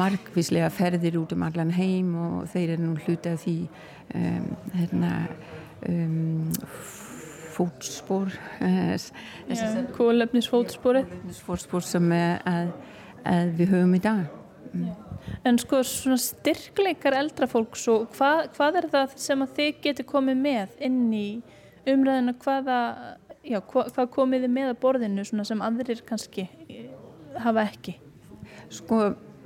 [0.00, 3.56] margvíslega ferðir út um allan heim og þeir eru nú hluti af því
[4.18, 5.12] um, hérna
[5.86, 6.50] um,
[7.54, 8.34] fótspór
[8.66, 9.10] uh,
[9.94, 11.04] kólefnisfótspóri
[11.44, 12.72] fótspór sem að, að
[13.58, 14.26] við höfum í dag
[14.72, 14.90] mm.
[15.44, 20.38] En sko svona styrkleikar eldrafólks og hvað, hvað er það sem að þið getur komið
[20.40, 21.26] með inn í
[21.88, 22.78] umræðinu hvaða,
[23.44, 26.88] já, hvað, hvað komið þið með að borðinu sem aðrir kannski eh,
[27.40, 27.96] hafa ekki?
[28.72, 29.00] Sko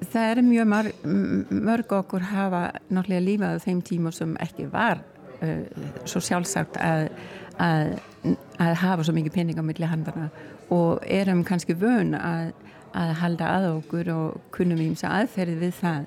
[0.05, 1.07] það er mjög mörg,
[1.51, 5.01] mörg okkur hafa náttúrulega lífað á þeim tíma sem ekki var
[5.41, 5.63] uh,
[6.09, 7.07] svo sjálfsagt að,
[7.63, 7.95] að,
[8.59, 10.29] að hafa svo mikið pening á milli handana
[10.75, 12.53] og erum kannski vön að
[12.95, 16.05] að halda að okkur og kunnum ímsa aðferði við það.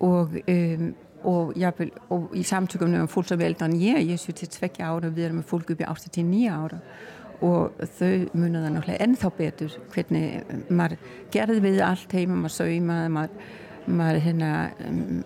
[0.00, 0.84] Og, um,
[1.28, 5.16] og, jafnvel, og í samtökum með fólk sem veldan ég, ég er 72 ára og
[5.16, 6.80] við erum með fólk upp í 89 ára.
[7.40, 13.12] Og þau munið það náttúrulega ennþá betur hvernig maður gerði við allt heima, maður saumaði
[13.16, 13.52] maður,
[14.00, 14.50] maður hérna
[14.86, 15.20] um,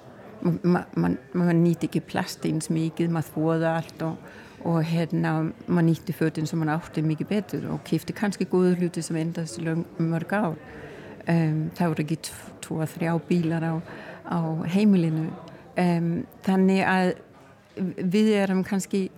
[0.45, 4.33] maður mað nýtti ekki plast eins mikið, maður þóða allt og
[4.65, 5.35] og hérna
[5.67, 9.61] maður nýtti fötinn sem maður átti mikið betur og kifti kannski góðu hluti sem endast
[9.61, 10.57] mörg ár
[11.29, 12.19] um, það voru ekki
[12.65, 13.75] tvo að þrjá bílar á,
[14.29, 14.39] á
[14.75, 15.29] heimilinu.
[15.75, 16.11] Um,
[16.47, 17.13] þannig að
[17.99, 19.09] við erum kannski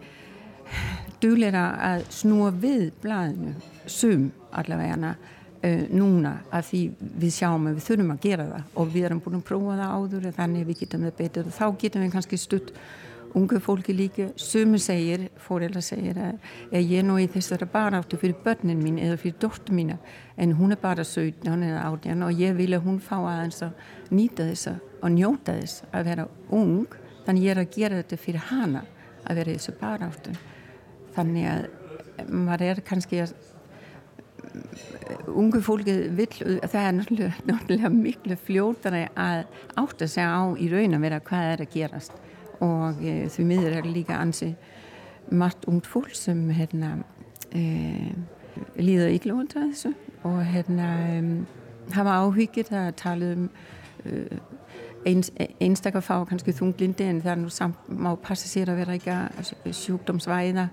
[1.21, 3.55] dugleira að snúa við blæðinu
[3.87, 6.83] sum allavega uh, núna að því
[7.23, 9.97] við sjáum að við þurfum að gera það og við erum búin að prófa það
[9.97, 12.73] áður þannig að við getum það betur og þá getum við kannski stutt
[13.37, 14.31] ungu fólki líka.
[14.37, 19.19] Sumu segir, fóreldra segir að ég er nú í þessara baráttu fyrir börnin mín eða
[19.21, 19.99] fyrir dóttu mína
[20.41, 23.75] en hún er bara 17 eða 18 og ég vil að hún fá aðeins að
[24.11, 24.73] nýta þess
[25.03, 26.87] og njóta þess að vera ung.
[27.27, 28.85] Þannig ég er að gera þetta fyrir hana
[29.27, 30.37] að vera í þessu baráttu.
[31.17, 33.35] Þannig að maður er kannski að
[35.37, 36.29] ungu fólki vil,
[36.65, 39.43] það er náttúrulega, náttúrulega miklu fljótari að
[39.83, 42.23] átta sig á í raun að vera hvað er að gerast
[42.65, 44.55] og e, því miður er líka ansi
[45.31, 46.97] margt ungt fólk sem hérna
[47.53, 48.13] e,
[48.79, 49.95] líða ykla út af þessu.
[50.27, 50.91] Og hérna
[51.95, 53.49] hafa áhyggjur það að tala um
[55.07, 55.31] eins,
[55.61, 59.75] einstakar fá kannski þunglindi en það er nú samt má passa sér að vera ekki
[59.83, 60.69] sjúkdómsvæða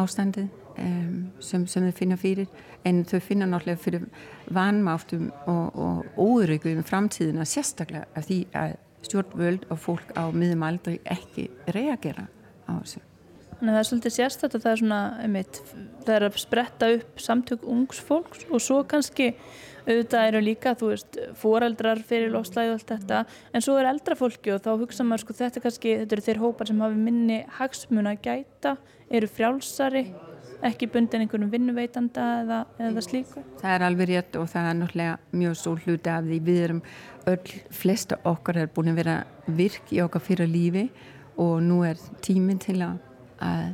[0.00, 0.48] ástandið
[0.78, 2.48] um, sem, sem þau finna fyrir.
[2.84, 4.06] En þau finna náttúrulega fyrir
[4.54, 8.76] vanmáttum og, og óöryggu um framtíðina sérstaklega af því að
[9.08, 12.28] stjórnvöld og fólk á miðum aldrei ekki reagera
[12.68, 13.02] á þessu.
[13.54, 15.60] Þannig að það er svolítið sérstaklega það er svona, einmitt,
[16.04, 19.30] það er að spretta upp samtök ungs fólks og svo kannski
[19.84, 24.16] auðvitað eru líka, þú veist, foreldrar fyrir lofslæði og allt þetta, en svo er eldra
[24.18, 27.40] fólki og þá hugsa maður sko þetta kannski, þetta eru þeir hópar sem hafi minni
[27.58, 28.76] hagsmun að gæta,
[29.12, 30.06] eru frjálsari,
[30.64, 33.42] ekki bundin einhvern vinnuveitanda eða, eða slíku.
[33.60, 36.38] Það er alveg rétt og það er náttúrulega mjög stór hluti af því.
[36.46, 36.82] Við erum
[37.32, 40.88] öll, flesta okkar er búin að vera virk í okkar fyrir lífi
[41.40, 43.00] og nú er tíminn til að,
[43.42, 43.72] að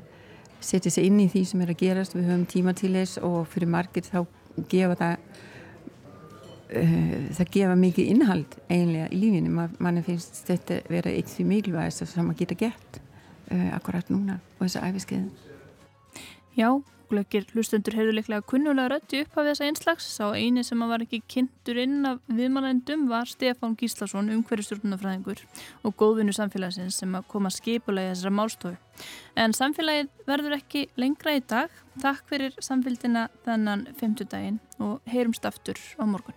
[0.64, 3.42] setja sig inn í því sem er að gerast, við höfum tíma til þess og
[3.50, 4.24] fyrir margir þá
[4.70, 5.14] gefa það
[6.80, 11.48] uh, það gefa mikið innhald eiginlega í lífinu, Man, mann finnst þetta vera eitt því
[11.54, 13.00] mikilvægast sem maður geta gert
[13.52, 15.49] uh, akkurat núna og þess að æfiskeiðu
[16.58, 16.70] Já,
[17.10, 21.20] glöggir hlustundur heyrðu liklega kunnulega rötti upp af þessa einslags sá eini sem var ekki
[21.30, 25.42] kynntur inn af viðmannendum var Stefán Gíslason umhverjastjórnunafræðingur
[25.86, 28.74] og góðvinnu samfélagsins sem að koma skipulegi þessara málstofu.
[29.38, 31.70] En samfélagið verður ekki lengra í dag.
[32.02, 36.36] Takk fyrir samfélgina þennan 50 daginn og heyrumst aftur á morgun.